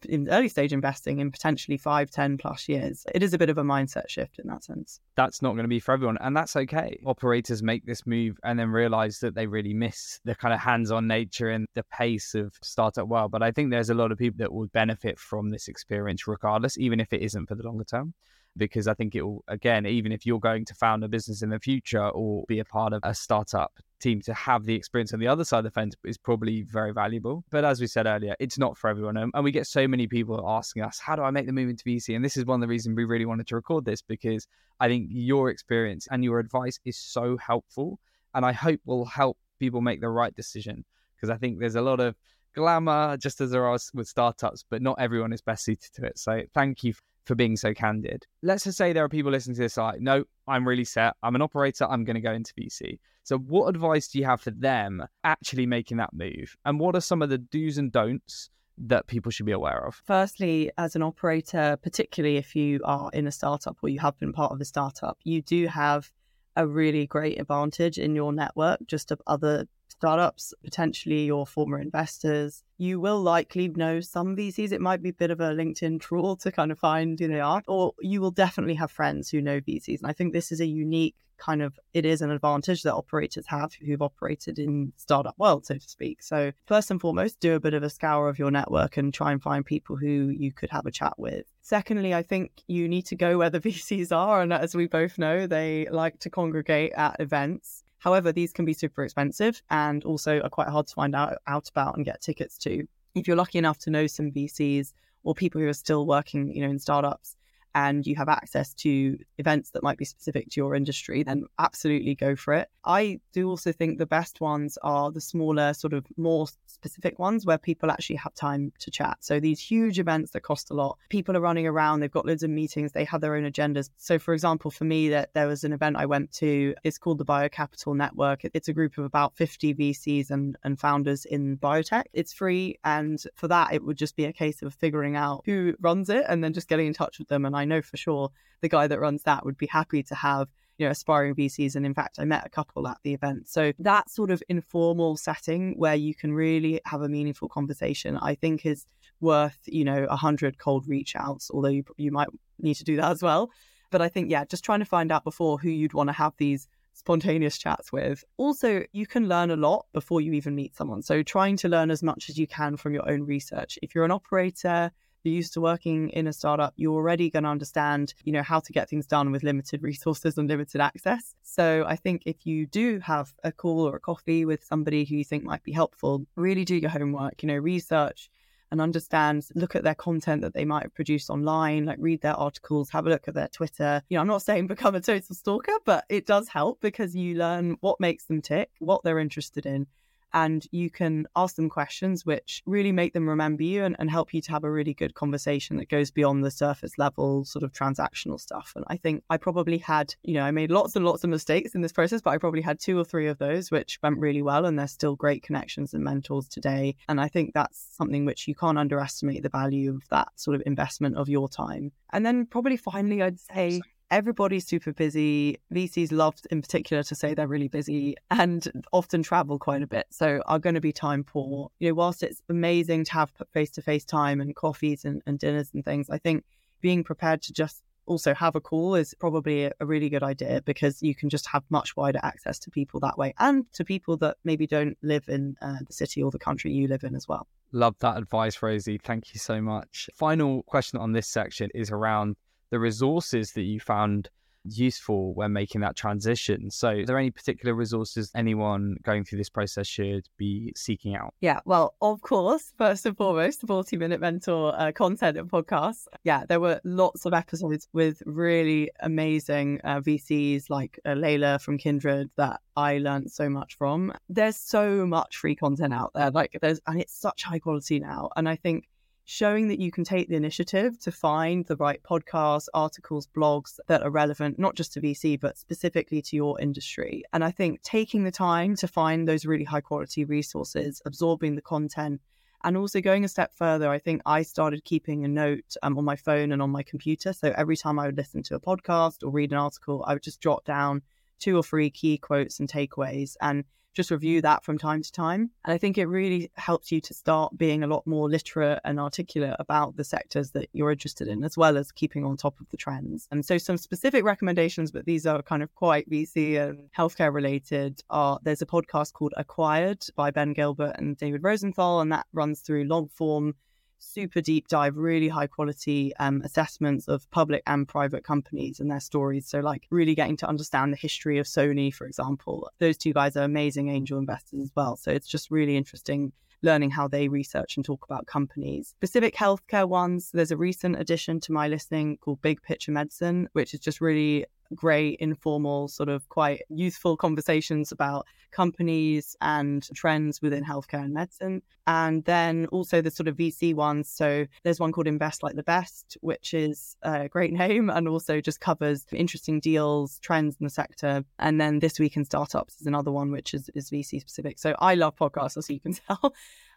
in 0.07 0.29
early 0.29 0.49
stage 0.49 0.73
investing 0.73 1.19
in 1.19 1.31
potentially 1.31 1.77
five, 1.77 2.11
10 2.11 2.39
plus 2.39 2.69
years. 2.69 3.05
It 3.15 3.23
is 3.23 3.35
a 3.35 3.39
bit 3.39 3.51
of 3.51 3.59
a 3.59 3.63
mindset 3.63 4.09
shift 4.09 4.39
in 4.39 4.47
that 4.49 4.65
sense. 4.65 5.01
That's 5.17 5.43
not 5.43 5.53
going 5.53 5.65
to 5.65 5.69
be 5.69 5.81
for 5.81 5.93
everyone. 5.93 6.19
And 6.21 6.37
that's 6.37 6.57
okay. 6.57 6.99
Operators 7.07 7.63
make 7.63 7.85
this 7.87 8.07
move 8.07 8.39
and 8.45 8.59
then 8.59 8.71
realize 8.71 9.19
that 9.21 9.35
they 9.35 9.47
really 9.47 9.75
miss 9.75 10.21
the 10.25 10.35
kind 10.35 10.55
of 10.55 10.61
hands 10.61 10.91
on 10.91 11.07
nature 11.07 11.51
and 11.51 11.67
the 11.75 11.85
pace 11.85 12.35
of 12.35 12.55
startup 12.63 13.09
world. 13.09 13.31
But 13.31 13.43
I 13.43 13.51
think 13.51 13.71
there's 13.71 13.91
a 13.91 13.95
lot 13.95 14.13
of 14.13 14.19
people 14.19 14.39
that 14.39 14.53
will 14.53 14.67
benefit 14.69 15.19
from 15.19 15.51
this 15.51 15.69
experience 15.69 16.27
regardless, 16.27 16.79
even 16.79 17.01
if 17.01 17.13
it 17.13 17.23
isn't 17.23 17.47
for 17.47 17.55
the 17.55 17.65
longer 17.65 17.85
term 17.85 18.15
because 18.57 18.87
I 18.87 18.95
think 18.95 19.15
it 19.15 19.23
will, 19.23 19.45
again, 19.49 19.87
even 19.87 20.13
if 20.13 20.27
you're 20.27 20.41
going 20.41 20.65
to 20.67 20.75
found 20.75 21.03
a 21.05 21.09
business 21.09 21.43
in 21.43 21.51
the 21.51 21.59
future 21.59 22.09
or 22.09 22.45
be 22.49 22.59
a 22.59 22.65
part 22.65 22.93
of 22.93 23.01
a 23.03 23.15
startup 23.15 23.73
team 24.01 24.21
to 24.21 24.35
have 24.35 24.65
the 24.65 24.75
experience 24.75 25.15
on 25.15 25.21
the 25.21 25.29
other 25.29 25.45
side 25.45 25.59
of 25.59 25.65
the 25.65 25.71
fence 25.71 25.95
is 26.05 26.19
probably 26.19 26.63
very 26.63 26.93
valuable. 26.93 27.45
But 27.51 27.65
as 27.65 27.81
we 27.81 27.87
said 27.87 28.07
earlier, 28.07 28.35
it's 28.41 28.59
not 28.59 28.77
for 28.77 28.91
everyone. 28.91 29.17
And 29.17 29.45
we 29.45 29.53
get 29.53 29.67
so 29.67 29.87
many 29.87 30.07
people 30.07 30.45
asking 30.47 30.83
us, 30.83 30.99
how 30.99 31.17
do 31.17 31.23
I 31.23 31.31
make 31.31 31.47
the 31.47 31.53
move 31.53 31.71
into 31.71 31.85
VC? 31.85 32.15
And 32.15 32.25
this 32.25 32.37
is 32.37 32.45
one 32.45 32.57
of 32.57 32.61
the 32.61 32.69
reasons 32.69 32.97
we 32.97 33.05
really 33.05 33.27
wanted 33.27 33.47
to 33.47 33.55
record 33.55 33.85
this 33.85 34.03
because 34.03 34.47
I 34.81 34.89
think 34.89 35.07
your 35.11 35.49
experience 35.51 36.09
and 36.11 36.25
your 36.25 36.39
advice 36.39 36.79
is 36.85 36.99
so 36.99 37.37
helpful. 37.37 38.01
And 38.35 38.45
I 38.45 38.53
hope 38.53 38.81
will 38.85 39.05
help 39.05 39.39
people 39.61 39.81
make 39.81 40.01
the 40.01 40.09
right 40.09 40.35
decision 40.35 40.85
because 41.15 41.31
I 41.31 41.37
think 41.37 41.61
there's 41.61 41.77
a 41.77 41.83
lot 41.83 42.01
of 42.01 42.17
glamour 42.55 43.17
just 43.17 43.41
as 43.41 43.51
there 43.51 43.67
are 43.67 43.79
with 43.95 44.09
startups, 44.09 44.65
but 44.69 44.83
not 44.83 44.97
everyone 44.99 45.33
is 45.33 45.41
best 45.41 45.65
suited 45.65 45.93
to 45.95 46.05
it. 46.05 46.19
So 46.19 46.43
thank 46.53 46.83
you 46.83 46.93
for 47.25 47.35
being 47.35 47.57
so 47.57 47.73
candid. 47.73 48.27
Let's 48.43 48.65
just 48.65 48.79
say 48.79 48.93
there 48.93 49.05
are 49.05 49.09
people 49.09 49.31
listening 49.31 49.57
to 49.57 49.63
this 49.63 49.77
like, 49.77 50.01
no, 50.01 50.25
I'm 50.49 50.67
really 50.67 50.85
set. 50.85 51.15
I'm 51.23 51.35
an 51.35 51.43
operator. 51.43 51.87
I'm 51.89 52.05
going 52.05 52.15
to 52.15 52.21
go 52.21 52.33
into 52.33 52.53
VC. 52.55 52.99
So, 53.25 53.39
what 53.39 53.69
advice 53.69 54.09
do 54.09 54.19
you 54.19 54.25
have 54.25 54.41
for 54.41 54.51
them 54.51 55.05
actually 55.23 55.67
making 55.67 55.99
that 55.99 56.13
move? 56.13 56.57
And 56.65 56.81
what 56.81 56.97
are 56.97 57.01
some 57.01 57.23
of 57.23 57.29
the 57.29 57.39
do's 57.39 57.79
and 57.79 57.93
don'ts 57.93 58.51
that 58.79 59.07
people 59.07 59.31
should 59.31 59.47
be 59.47 59.53
aware 59.53 59.87
of? 59.87 60.03
Firstly, 60.05 60.73
as 60.77 60.97
an 60.97 61.03
operator, 61.03 61.79
particularly 61.83 62.37
if 62.37 62.57
you 62.57 62.81
are 62.85 63.11
in 63.13 63.27
a 63.27 63.33
startup 63.33 63.77
or 63.83 63.89
you 63.89 64.01
have 64.01 64.19
been 64.19 64.33
part 64.33 64.51
of 64.51 64.61
a 64.61 64.65
startup, 64.65 65.19
you 65.23 65.41
do 65.43 65.69
have 65.69 66.11
a 66.57 66.67
really 66.67 67.07
great 67.07 67.41
advantage 67.41 67.99
in 67.99 68.15
your 68.15 68.33
network 68.33 68.81
just 68.87 69.11
of 69.11 69.23
other 69.27 69.67
startups, 70.03 70.53
potentially 70.65 71.27
your 71.27 71.47
former 71.47 71.79
investors. 71.79 72.65
You 72.77 72.99
will 72.99 73.21
likely 73.21 73.69
know 73.69 74.01
some 74.01 74.35
VCs. 74.35 74.73
It 74.73 74.81
might 74.81 75.01
be 75.01 75.11
a 75.11 75.13
bit 75.13 75.31
of 75.31 75.41
a 75.41 75.51
LinkedIn 75.51 76.01
trawl 76.01 76.35
to 76.39 76.51
kind 76.51 76.73
of 76.73 76.79
find 76.81 77.21
who 77.21 77.29
they 77.29 77.39
are, 77.39 77.63
or 77.69 77.93
you 78.01 78.21
will 78.21 78.33
definitely 78.33 78.75
have 78.75 78.91
friends 78.91 79.31
who 79.31 79.41
know 79.41 79.61
VCs. 79.61 80.01
And 80.01 80.11
I 80.11 80.13
think 80.13 80.33
this 80.33 80.51
is 80.51 80.61
a 80.61 80.67
unique 80.67 81.15
kind 81.39 81.63
of 81.63 81.79
it 81.95 82.05
is 82.05 82.21
an 82.21 82.31
advantage 82.31 82.83
that 82.83 82.95
operators 82.95 83.47
have 83.47 83.75
who've 83.75 84.03
operated 84.03 84.59
in 84.59 84.93
startup 84.97 85.39
world, 85.39 85.67
so 85.67 85.75
to 85.75 85.89
speak. 85.89 86.21
So 86.21 86.51
first 86.67 86.91
and 86.91 87.01
foremost, 87.01 87.39
do 87.39 87.55
a 87.55 87.61
bit 87.61 87.75
of 87.75 87.85
a 87.85 87.91
scour 87.91 88.29
of 88.29 88.41
your 88.41 88.51
network 88.51 88.97
and 88.97 89.15
try 89.15 89.31
and 89.31 89.41
find 89.41 89.65
people 89.65 89.97
who 89.97 90.31
you 90.37 90.53
could 90.53 90.71
have 90.71 90.87
a 90.87 90.91
chat 90.91 91.17
with. 91.17 91.47
Secondly, 91.61 92.13
I 92.13 92.25
think 92.25 92.51
you 92.67 92.89
need 92.89 93.07
to 93.07 93.17
go 93.17 93.39
where 93.39 93.51
the 93.51 93.61
VCs 93.67 94.11
are, 94.11 94.43
and 94.43 94.53
as 94.53 94.75
we 94.75 94.89
both 94.89 95.17
know, 95.17 95.47
they 95.47 95.87
like 95.93 96.19
to 96.21 96.31
congregate 96.31 96.93
at 96.97 97.21
events. 97.21 97.85
However, 98.03 98.33
these 98.33 98.53
can 98.53 98.65
be 98.65 98.73
super 98.73 99.05
expensive 99.05 99.63
and 99.71 100.05
also 100.05 100.41
are 100.41 100.51
quite 100.51 100.67
hard 100.67 100.89
to 100.89 100.95
find 100.95 101.15
out, 101.15 101.39
out 101.47 101.69
about 101.69 101.95
and 101.95 102.05
get 102.05 102.21
tickets 102.21 102.59
to. 102.59 102.85
If 103.15 103.29
you're 103.29 103.37
lucky 103.37 103.59
enough 103.59 103.79
to 103.79 103.91
know 103.91 104.09
some 104.09 104.33
VCs 104.33 104.93
or 105.23 105.37
people 105.37 105.61
who 105.61 105.69
are 105.69 105.73
still 105.73 106.05
working, 106.05 106.53
you 106.53 106.63
know, 106.63 106.69
in 106.69 106.81
startups, 106.81 107.37
and 107.75 108.07
you 108.07 108.17
have 108.17 108.29
access 108.29 108.75
to 108.75 109.19
events 109.39 109.71
that 109.71 109.83
might 109.83 109.99
be 109.99 110.05
specific 110.05 110.51
to 110.51 110.61
your 110.61 110.75
industry, 110.75 111.23
then 111.23 111.45
absolutely 111.59 112.15
go 112.15 112.37
for 112.37 112.55
it. 112.55 112.69
I 112.85 113.21
do 113.33 113.49
also 113.49 113.73
think 113.73 113.99
the 113.99 114.07
best 114.07 114.41
ones 114.41 114.79
are 114.83 115.11
the 115.11 115.21
smaller, 115.21 115.73
sort 115.75 115.93
of 115.93 116.07
more 116.17 116.47
specific 116.67 117.19
ones 117.19 117.47
where 117.47 117.59
people 117.59 117.91
actually 117.91 118.17
have 118.17 118.35
time 118.35 118.73
to 118.81 118.91
chat. 118.91 119.19
So 119.21 119.39
these 119.39 119.61
huge 119.61 119.99
events 119.99 120.33
that 120.33 120.41
cost 120.41 120.71
a 120.71 120.75
lot, 120.75 120.99
people 121.09 121.37
are 121.37 121.41
running 121.41 121.67
around, 121.67 122.01
they've 122.01 122.11
got 122.11 122.27
loads 122.27 122.43
of 122.43 122.51
meetings, 122.51 122.93
they 122.93 123.05
have 123.05 123.21
their 123.21 123.37
own 123.37 123.45
agendas. 123.45 123.89
So, 123.97 124.19
for 124.19 124.35
example, 124.35 124.71
for 124.71 124.85
me, 124.85 125.09
that 125.11 125.33
there 125.35 125.47
was 125.47 125.65
an 125.65 125.73
event 125.73 125.97
I 125.97 126.07
went 126.07 126.33
to, 126.33 126.75
it's 126.83 126.99
called 126.99 127.19
the 127.19 127.25
BioCapital 127.25 127.97
Network. 127.97 128.41
It's 128.45 128.69
a 128.69 128.73
group 128.73 128.99
of 128.99 129.05
about 129.05 129.37
50 129.37 129.75
VCs 129.75 130.31
and, 130.31 130.57
and 130.65 130.79
founders 130.79 131.25
in 131.25 131.57
biotech. 131.59 132.05
It's 132.13 132.33
free. 132.33 132.79
And 132.85 133.23
for 133.37 133.49
that, 133.49 133.73
it 133.73 133.85
would 133.85 133.97
just 133.97 134.17
be 134.17 134.25
a 134.25 134.33
case 134.33 134.63
of 134.63 134.75
figuring 134.75 135.17
out 135.17 135.43
who 135.45 135.75
runs 135.81 136.11
it 136.11 136.25
and 136.29 136.43
then 136.43 136.53
just 136.53 136.69
getting 136.69 136.89
in 136.89 136.95
touch 136.95 137.19
with 137.19 137.29
them. 137.29 137.45
And 137.45 137.57
I 137.57 137.62
know 137.65 137.83
for 137.83 137.97
sure 137.97 138.31
the 138.61 138.69
guy 138.69 138.87
that 138.87 139.01
runs 139.01 139.23
that 139.25 139.45
would 139.45 139.57
be 139.57 139.67
happy 139.67 140.03
to 140.05 140.15
have 140.15 140.49
you 140.79 140.87
know 140.87 140.91
aspiring 140.91 141.35
VCs 141.35 141.77
and 141.77 141.85
in 141.85 141.95
fact 141.95 142.17
I 142.19 142.25
met 142.25 142.47
a 142.47 142.51
couple 142.51 142.87
at 142.89 142.99
the 143.03 143.15
event 143.15 143.49
so 143.49 143.73
that 143.79 144.11
sort 144.11 144.31
of 144.31 144.43
informal 144.49 145.17
setting 145.17 145.75
where 145.77 145.95
you 145.95 146.15
can 146.15 146.33
really 146.33 146.81
have 146.87 147.03
a 147.03 147.09
meaningful 147.09 147.49
conversation 147.49 148.17
I 148.17 148.35
think 148.35 148.67
is 148.67 148.87
worth 149.21 149.59
you 149.67 149.85
know 149.85 150.07
a 150.09 150.17
hundred 150.17 150.59
cold 150.59 150.87
reach 150.89 151.15
outs 151.17 151.51
although 151.53 151.69
you, 151.69 151.85
you 151.97 152.11
might 152.11 152.29
need 152.59 152.75
to 152.75 152.85
do 152.85 152.97
that 152.97 153.11
as 153.11 153.23
well 153.23 153.51
but 153.91 154.03
I 154.03 154.09
think 154.09 154.31
yeah 154.31 154.45
just 154.45 154.65
trying 154.65 154.81
to 154.81 154.87
find 154.87 155.13
out 155.13 155.25
before 155.25 155.59
who 155.59 155.69
you'd 155.69 155.95
want 155.95 156.09
to 156.09 156.15
have 156.15 156.33
these 156.37 156.69
spontaneous 156.95 157.59
chats 157.59 157.93
with. 157.93 158.25
Also, 158.37 158.85
you 158.93 159.07
can 159.07 159.29
learn 159.29 159.51
a 159.51 159.57
lot 159.57 159.87
before 159.93 160.21
you 160.21 160.33
even 160.33 160.55
meet 160.55 160.77
someone. 160.77 161.03
So, 161.03 161.23
trying 161.23 161.57
to 161.59 161.69
learn 161.69 161.91
as 161.91 162.03
much 162.03 162.29
as 162.29 162.39
you 162.39 162.47
can 162.47 162.77
from 162.77 162.95
your 162.95 163.09
own 163.11 163.23
research. 163.23 163.79
If 163.83 163.95
you're 163.95 164.05
an 164.05 164.11
operator, 164.11 164.91
you're 165.25 165.35
used 165.35 165.55
to 165.55 165.61
working 165.61 166.11
in 166.11 166.27
a 166.27 166.33
startup, 166.33 166.75
you're 166.77 166.95
already 166.95 167.31
going 167.31 167.45
to 167.45 167.49
understand, 167.49 168.15
you 168.25 168.33
know, 168.33 168.43
how 168.43 168.61
to 168.61 168.73
get 168.73 168.89
things 168.89 169.07
done 169.07 169.31
with 169.31 169.43
limited 169.43 169.83
resources 169.83 170.39
and 170.39 170.49
limited 170.49 170.81
access. 170.81 171.35
So 171.43 171.85
I 171.87 171.97
think 171.97 172.23
if 172.27 172.47
you 172.47 172.67
do 172.67 173.01
have 173.01 173.33
a 173.45 173.53
call 173.53 173.89
or 173.89 173.97
a 173.97 174.01
coffee 174.01 174.45
with 174.45 174.65
somebody 174.65 175.05
who 175.05 175.17
you 175.17 175.25
think 175.25 175.45
might 175.45 175.63
be 175.63 175.73
helpful, 175.73 176.27
really 176.37 176.65
do 176.65 176.77
your 176.77 176.91
homework, 176.91 177.43
you 177.43 177.49
know, 177.49 177.57
research 177.57 178.31
and 178.73 178.81
understand, 178.81 179.47
look 179.55 179.77
at 179.77 179.85
their 179.85 179.95
content 179.95 180.41
that 180.41 180.55
they 180.55 180.65
might 180.65 180.83
have 180.83 180.95
produced 180.95 181.29
online, 181.29 181.85
like 181.85 181.99
read 182.01 182.23
their 182.23 182.35
articles, 182.35 182.89
have 182.89 183.07
a 183.07 183.11
look 183.11 183.29
at 183.29 183.35
their 183.35 183.49
Twitter. 183.49 184.03
You 184.09 184.17
know, 184.17 184.23
I'm 184.23 184.27
not 184.27 184.43
saying 184.43 184.67
become 184.69 184.95
a 184.95 185.01
total 185.01 185.37
stalker, 185.37 185.77
but 185.85 186.07
it 186.09 186.27
does 186.27 186.49
help 186.49 186.81
because 186.81 187.15
you 187.15 187.35
learn 187.35 187.77
what 187.81 188.01
makes 188.01 188.25
them 188.25 188.41
tick, 188.41 188.71
what 188.79 189.03
they're 189.05 189.19
interested 189.19 189.67
in, 189.67 189.87
and 190.35 190.67
you 190.71 190.91
can 190.91 191.27
ask 191.37 191.57
them 191.57 191.69
questions 191.69 192.25
which 192.25 192.63
really 192.67 192.93
make 192.93 193.13
them 193.13 193.29
remember 193.29 193.63
you 193.63 193.85
and, 193.85 193.97
and, 193.99 194.11
help 194.13 194.35
you 194.35 194.43
to 194.43 194.53
have 194.53 194.65
a 194.65 194.71
really 194.71 194.93
good 194.93 195.15
conversation 195.15 195.79
that 195.79 195.89
goes 195.89 196.11
beyond 196.11 196.45
the 196.45 196.51
surface 196.51 196.99
level 196.99 197.45
sort 197.47 197.63
of 197.63 197.73
transactional 197.73 198.39
stuff. 198.39 198.73
And 198.77 198.85
i 198.89 198.97
think 198.97 199.23
i 199.31 199.37
probably 199.37 199.79
had 199.79 200.15
you 200.23 200.35
know 200.35 200.43
i 200.43 200.51
made 200.51 200.71
lots 200.71 200.97
and 200.97 201.05
lots 201.05 201.25
of 201.25 201.31
mistakes 201.31 201.75
in 201.75 201.81
this 201.81 201.93
process 201.93 202.21
but 202.21 202.31
i 202.31 202.39
probably 202.39 202.61
had 202.61 202.79
two 202.79 202.99
or 202.99 203.05
three 203.05 203.29
of 203.29 203.39
those 203.39 203.71
which 203.71 203.99
went 204.03 204.19
really 204.19 204.43
well 204.43 204.67
and 204.67 204.79
they're 204.79 204.87
still 204.87 205.17
great 205.17 205.43
connections 205.43 205.95
and 205.95 206.05
mentors 206.05 206.49
today. 206.49 206.95
And 207.09 207.21
i 207.21 207.29
think 207.29 207.55
that's 207.55 207.89
something 207.97 208.25
which 208.25 208.47
you 208.47 208.55
can't 208.55 208.79
underestimate 208.79 209.43
the 209.43 209.49
value 209.49 209.95
of 209.95 210.03
that 210.11 210.29
sort 210.37 210.55
of 210.55 210.63
investment 210.67 211.17
of 211.17 211.29
your 211.29 211.49
time. 211.49 211.93
And 212.13 212.27
then 212.27 212.47
probably 212.47 212.77
finally 212.77 213.23
i'd 213.23 213.41
say 213.41 213.81
everybody's 214.13 214.67
super 214.67 214.93
busy. 214.93 215.59
VCs 215.75 216.13
love, 216.13 216.35
in 216.51 216.61
particular, 216.61 217.03
to 217.03 217.15
say 217.15 217.35
they're 217.35 217.49
really 217.49 217.69
busy 217.69 218.15
and 218.31 218.71
often 218.93 219.23
travel 219.23 219.59
quite 219.59 219.83
a 219.83 219.87
bit. 219.87 220.07
So 220.11 220.43
are 220.47 220.59
going 220.59 220.75
to 220.75 220.81
be 220.81 220.93
time 220.93 221.25
poor. 221.25 221.71
You 221.81 221.89
know, 221.89 221.95
whilst 221.95 222.23
it's 222.23 222.43
amazing 222.49 223.05
to 223.07 223.13
have 223.15 223.33
face 223.53 223.71
to 223.73 223.83
face 223.83 224.05
time 224.05 224.41
and 224.41 224.55
coffees 224.55 225.05
and, 225.05 225.23
and 225.27 225.39
dinners 225.39 225.71
and 225.75 225.85
things, 225.85 226.11
I 226.11 226.19
think 226.19 226.45
being 226.83 227.03
prepared 227.03 227.41
to 227.43 227.53
just 227.53 227.83
also 228.05 228.35
have 228.35 228.55
a 228.55 228.61
call 228.61 228.97
is 228.97 229.15
probably 229.19 229.65
a 229.65 229.87
really 229.87 230.11
good 230.11 230.25
idea 230.25 230.61
because 230.65 231.03
you 231.03 231.15
can 231.15 231.31
just 231.31 231.47
have 231.47 231.63
much 231.71 231.97
wider 231.97 232.19
access 232.23 232.59
to 232.59 232.71
people 232.71 233.01
that 233.01 233.17
way 233.17 233.33
and 233.39 233.65
to 233.73 233.85
people 233.85 234.17
that 234.17 234.37
maybe 234.45 234.67
don't 234.67 234.99
live 235.03 235.29
in 235.29 235.57
uh, 235.63 235.77
the 235.87 235.93
city 235.93 236.23
or 236.23 236.31
the 236.31 236.39
country 236.39 236.73
you 236.73 236.89
live 236.89 237.05
in 237.05 237.15
as 237.15 237.29
well. 237.29 237.47
Love 237.71 237.95
that 238.01 238.19
advice, 238.19 238.61
Rosie. 238.61 238.99
Thank 238.99 239.33
you 239.33 239.39
so 239.39 239.63
much. 239.63 240.11
Final 240.15 240.65
question 240.65 240.99
on 240.99 241.13
this 241.13 241.29
section 241.29 241.71
is 241.75 241.91
around 241.91 242.37
the 242.73 242.81
resources 242.81 243.53
that 243.53 243.63
you 243.63 243.79
found 243.79 244.31
useful 244.65 245.35
when 245.35 245.53
making 245.53 245.81
that 245.81 245.97
transition. 245.97 246.71
So, 246.71 246.89
are 246.89 247.05
there 247.05 247.19
any 247.19 247.31
particular 247.31 247.75
resources 247.75 248.31
anyone 248.35 248.97
going 249.03 249.25
through 249.25 249.39
this 249.39 249.51
process 249.51 249.87
should 249.87 250.27
be 250.37 250.73
seeking 250.77 251.15
out? 251.15 251.35
Yeah, 251.41 251.61
well, 251.65 251.95
of 252.01 252.23
course, 252.23 252.73
first 252.79 253.07
and 253.07 253.17
foremost, 253.17 253.61
the 253.61 253.67
40 253.67 253.97
Minute 253.97 254.21
Mentor 254.21 254.75
uh, 254.77 254.93
content 254.93 255.37
and 255.37 255.51
podcasts. 255.51 256.07
Yeah, 256.25 256.45
there 256.49 256.61
were 256.61 256.81
lots 256.85 257.27
of 257.27 257.35
episodes 257.35 257.89
with 257.93 258.23
really 258.25 258.91
amazing 259.01 259.81
uh, 259.85 260.01
VCs 260.01 260.71
like 260.71 260.99
uh, 261.05 261.15
Leila 261.15 261.59
from 261.59 261.79
Kindred 261.79 262.31
that 262.37 262.61
I 262.77 262.99
learned 262.99 263.31
so 263.31 263.49
much 263.49 263.77
from. 263.77 264.13
There's 264.29 264.57
so 264.57 265.07
much 265.07 265.37
free 265.37 265.57
content 265.57 265.93
out 265.93 266.13
there, 266.15 266.31
like 266.31 266.57
there's, 266.63 266.81
and 266.87 267.01
it's 267.01 267.15
such 267.15 267.43
high 267.43 267.59
quality 267.59 268.01
now. 268.01 268.31
And 268.37 268.49
I 268.49 268.57
think 268.57 268.89
showing 269.33 269.69
that 269.69 269.81
you 269.81 269.91
can 269.91 270.05
take 270.05 270.29
the 270.29 270.37
initiative 270.37 270.99
to 271.01 271.11
find 271.11 271.65
the 271.65 271.77
right 271.77 272.03
podcasts, 272.03 272.69
articles, 272.75 273.27
blogs 273.35 273.81
that 273.89 274.03
are 274.03 274.11
relevant, 274.11 274.59
not 274.59 274.75
just 274.75 274.93
to 274.93 275.01
VC, 275.01 275.41
but 275.41 275.57
specifically 275.57 276.21
to 276.21 276.37
your 276.37 276.61
industry. 276.61 277.25
And 277.33 277.43
I 277.43 277.51
think 277.51 277.81
taking 277.83 278.25
the 278.25 278.31
time 278.31 278.77
to 278.77 278.87
find 278.87 279.27
those 279.27 279.47
really 279.47 279.65
high 279.65 279.81
quality 279.81 280.27
resources, 280.27 281.01
absorbing 281.07 281.55
the 281.55 281.63
content, 281.63 282.21
and 282.63 282.77
also 282.77 283.01
going 283.01 283.25
a 283.25 283.29
step 283.29 283.55
further, 283.55 283.89
I 283.89 283.99
think 283.99 284.21
I 284.27 284.43
started 284.43 284.85
keeping 284.85 285.25
a 285.25 285.29
note 285.29 285.77
um, 285.83 285.97
on 285.97 286.05
my 286.05 286.15
phone 286.15 286.53
and 286.53 286.61
on 286.61 286.69
my 286.69 286.83
computer. 286.83 287.33
So 287.33 287.55
every 287.57 287.79
time 287.79 287.99
I 287.99 288.07
would 288.07 288.19
listen 288.19 288.43
to 288.45 288.57
a 288.57 288.61
podcast 288.61 289.25
or 289.25 289.31
read 289.31 289.53
an 289.53 289.59
article, 289.59 290.05
I 290.07 290.13
would 290.13 290.23
just 290.23 290.43
jot 290.43 290.63
down 290.67 291.01
two 291.43 291.57
or 291.57 291.63
three 291.63 291.91
key 291.91 292.19
quotes 292.19 292.61
and 292.61 292.69
takeaways. 292.69 293.37
And 293.41 293.65
just 293.95 294.11
review 294.11 294.41
that 294.41 294.65
from 294.65 294.79
time 294.79 295.03
to 295.03 295.13
time. 295.13 295.51
And 295.65 295.75
I 295.75 295.79
think 295.79 295.99
it 295.99 296.07
really 296.07 296.51
helps 296.57 296.91
you 296.91 297.01
to 297.03 297.15
start 297.15 297.57
being 297.57 297.83
a 297.83 297.87
lot 297.87 298.07
more 298.07 298.29
literate 298.29 298.81
and 298.85 298.99
articulate 298.99 299.57
about 299.59 299.97
the 299.97 300.05
sectors 300.05 300.51
that 300.53 300.69
you're 300.73 300.93
interested 300.93 301.29
in, 301.29 301.45
as 301.45 301.57
well 301.57 301.77
as 301.77 301.93
keeping 301.93 302.25
on 302.25 302.37
top 302.37 302.59
of 302.61 302.69
the 302.71 302.77
trends. 302.77 303.29
And 303.31 303.45
so, 303.45 303.59
some 303.59 303.77
specific 303.77 304.25
recommendations, 304.25 304.91
but 304.91 305.05
these 305.05 305.27
are 305.27 305.43
kind 305.43 305.63
of 305.63 305.75
quite 305.75 306.09
VC 306.09 306.59
and 306.59 306.91
healthcare 306.97 307.33
related, 307.33 308.03
are 308.11 308.39
there's 308.43 308.63
a 308.63 308.67
podcast 308.67 309.13
called 309.13 309.35
Acquired 309.37 310.05
by 310.17 310.31
Ben 310.31 310.53
Gilbert 310.53 310.95
and 310.97 311.17
David 311.17 311.43
Rosenthal, 311.43 312.01
and 312.01 312.11
that 312.13 312.27
runs 312.33 312.61
through 312.61 312.85
long 312.85 313.09
form 313.09 313.55
super 314.03 314.41
deep 314.41 314.69
dive, 314.69 314.97
really 314.97 315.29
high 315.29 315.47
quality 315.47 316.15
um, 316.17 316.43
assessments 316.43 317.09
of 317.09 317.31
public 317.31 317.63
and 317.67 317.89
private 317.89 318.25
companies 318.25 318.81
and 318.81 318.91
their 318.91 319.01
stories. 319.01 319.47
So, 319.47 319.61
like, 319.61 319.87
really 319.91 320.15
getting 320.15 320.37
to 320.39 320.49
understand 320.49 320.93
the 320.93 320.97
history 320.97 321.39
of 321.39 321.47
Sony, 321.47 321.93
for 321.95 322.07
example. 322.07 322.71
Those 322.79 322.99
two 322.99 323.13
guys 323.13 323.37
are 323.37 323.45
amazing 323.45 323.89
angel 323.89 324.19
investors 324.19 324.61
as 324.61 324.73
well. 324.77 324.97
So, 324.97 325.11
it's 325.11 325.29
just 325.29 325.51
really 325.51 325.77
interesting 325.77 326.33
learning 326.63 326.91
how 326.91 327.09
they 327.09 327.29
research 327.29 327.77
and 327.77 327.85
talk 327.85 328.05
about 328.05 328.27
companies. 328.27 328.89
Specific 328.89 329.35
healthcare 329.35 329.89
ones, 329.89 330.31
there's 330.33 330.53
a 330.53 330.57
recent 330.57 330.99
addition 330.99 331.41
to 331.41 331.53
my 331.53 331.69
listening 331.69 332.17
called 332.19 332.41
Big 332.41 332.63
Picture 332.63 332.93
Medicine, 332.93 333.49
which 333.53 333.75
is 333.75 333.81
just 333.81 334.01
really 334.01 334.47
great, 334.75 335.19
informal, 335.21 335.89
sort 335.89 336.09
of 336.09 336.29
quite 336.29 336.63
youthful 336.69 337.17
conversations 337.17 337.93
about 337.93 338.27
companies 338.51 339.37
and 339.41 339.89
trends 339.95 340.41
within 340.41 340.65
healthcare 340.65 341.03
and 341.05 341.15
medicine. 341.15 341.63
And 341.87 342.25
then 342.25 342.67
also 342.67 343.01
the 343.01 343.11
sort 343.11 343.29
of 343.29 343.37
VC 343.37 343.75
ones. 343.75 344.09
So 344.09 344.47
there's 344.63 344.79
one 344.79 344.93
called 344.93 345.09
Invest 345.09 345.43
Like 345.43 345.57
the 345.57 345.63
Best, 345.63 346.17
which 346.21 346.55
is 346.55 346.97
a 347.03 347.29
great 347.29 347.53
name 347.65 347.91
and 347.91 348.07
also 348.07 348.41
just 348.41 348.61
covers 348.61 349.07
interesting 349.13 349.59
deals, 349.59 350.19
trends 350.21 350.57
in 350.61 350.65
the 350.65 350.71
sector. 350.71 351.25
And 351.39 351.61
then 351.61 351.81
This 351.81 351.99
Week 351.99 352.17
in 352.17 352.25
Startups 352.25 352.81
is 352.81 352.87
another 352.87 353.11
one, 353.11 353.33
which 353.33 353.55
is, 353.55 353.71
is 353.75 353.91
VC 353.91 354.21
specific. 354.21 354.59
So 354.59 354.75
I 354.79 354.95
love 354.95 355.17
podcasts, 355.17 355.57
as 355.57 355.69
you 355.69 355.81
can 355.81 355.95
tell. 356.09 356.35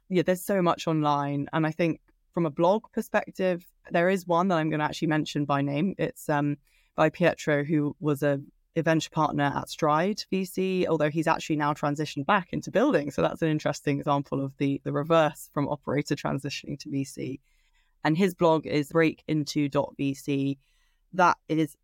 yeah, 0.09 0.23
there's 0.23 0.43
so 0.43 0.61
much 0.61 0.87
online. 0.87 1.47
And 1.53 1.67
I 1.67 1.71
think 1.71 1.99
from 2.33 2.45
a 2.45 2.51
blog 2.51 2.83
perspective, 2.91 3.65
there 3.91 4.09
is 4.09 4.27
one 4.27 4.47
that 4.49 4.55
I'm 4.55 4.69
going 4.69 4.79
to 4.79 4.85
actually 4.85 5.07
mention 5.07 5.45
by 5.45 5.61
name. 5.61 5.95
It's 5.97 6.29
um, 6.29 6.57
by 6.95 7.09
Pietro, 7.09 7.63
who 7.63 7.95
was 7.99 8.23
a, 8.23 8.39
a 8.75 8.81
venture 8.81 9.09
partner 9.09 9.51
at 9.55 9.69
Stride 9.69 10.23
VC, 10.31 10.87
although 10.87 11.09
he's 11.09 11.27
actually 11.27 11.57
now 11.57 11.73
transitioned 11.73 12.25
back 12.25 12.49
into 12.51 12.71
building. 12.71 13.11
So 13.11 13.21
that's 13.21 13.41
an 13.41 13.49
interesting 13.49 13.99
example 13.99 14.43
of 14.43 14.55
the 14.57 14.81
the 14.83 14.91
reverse 14.91 15.49
from 15.53 15.67
operator 15.67 16.15
transitioning 16.15 16.79
to 16.79 16.89
VC. 16.89 17.39
And 18.03 18.17
his 18.17 18.35
blog 18.35 18.67
is 18.67 18.91
breakinto.vc. 18.91 20.57
That 21.13 21.37
is 21.49 21.75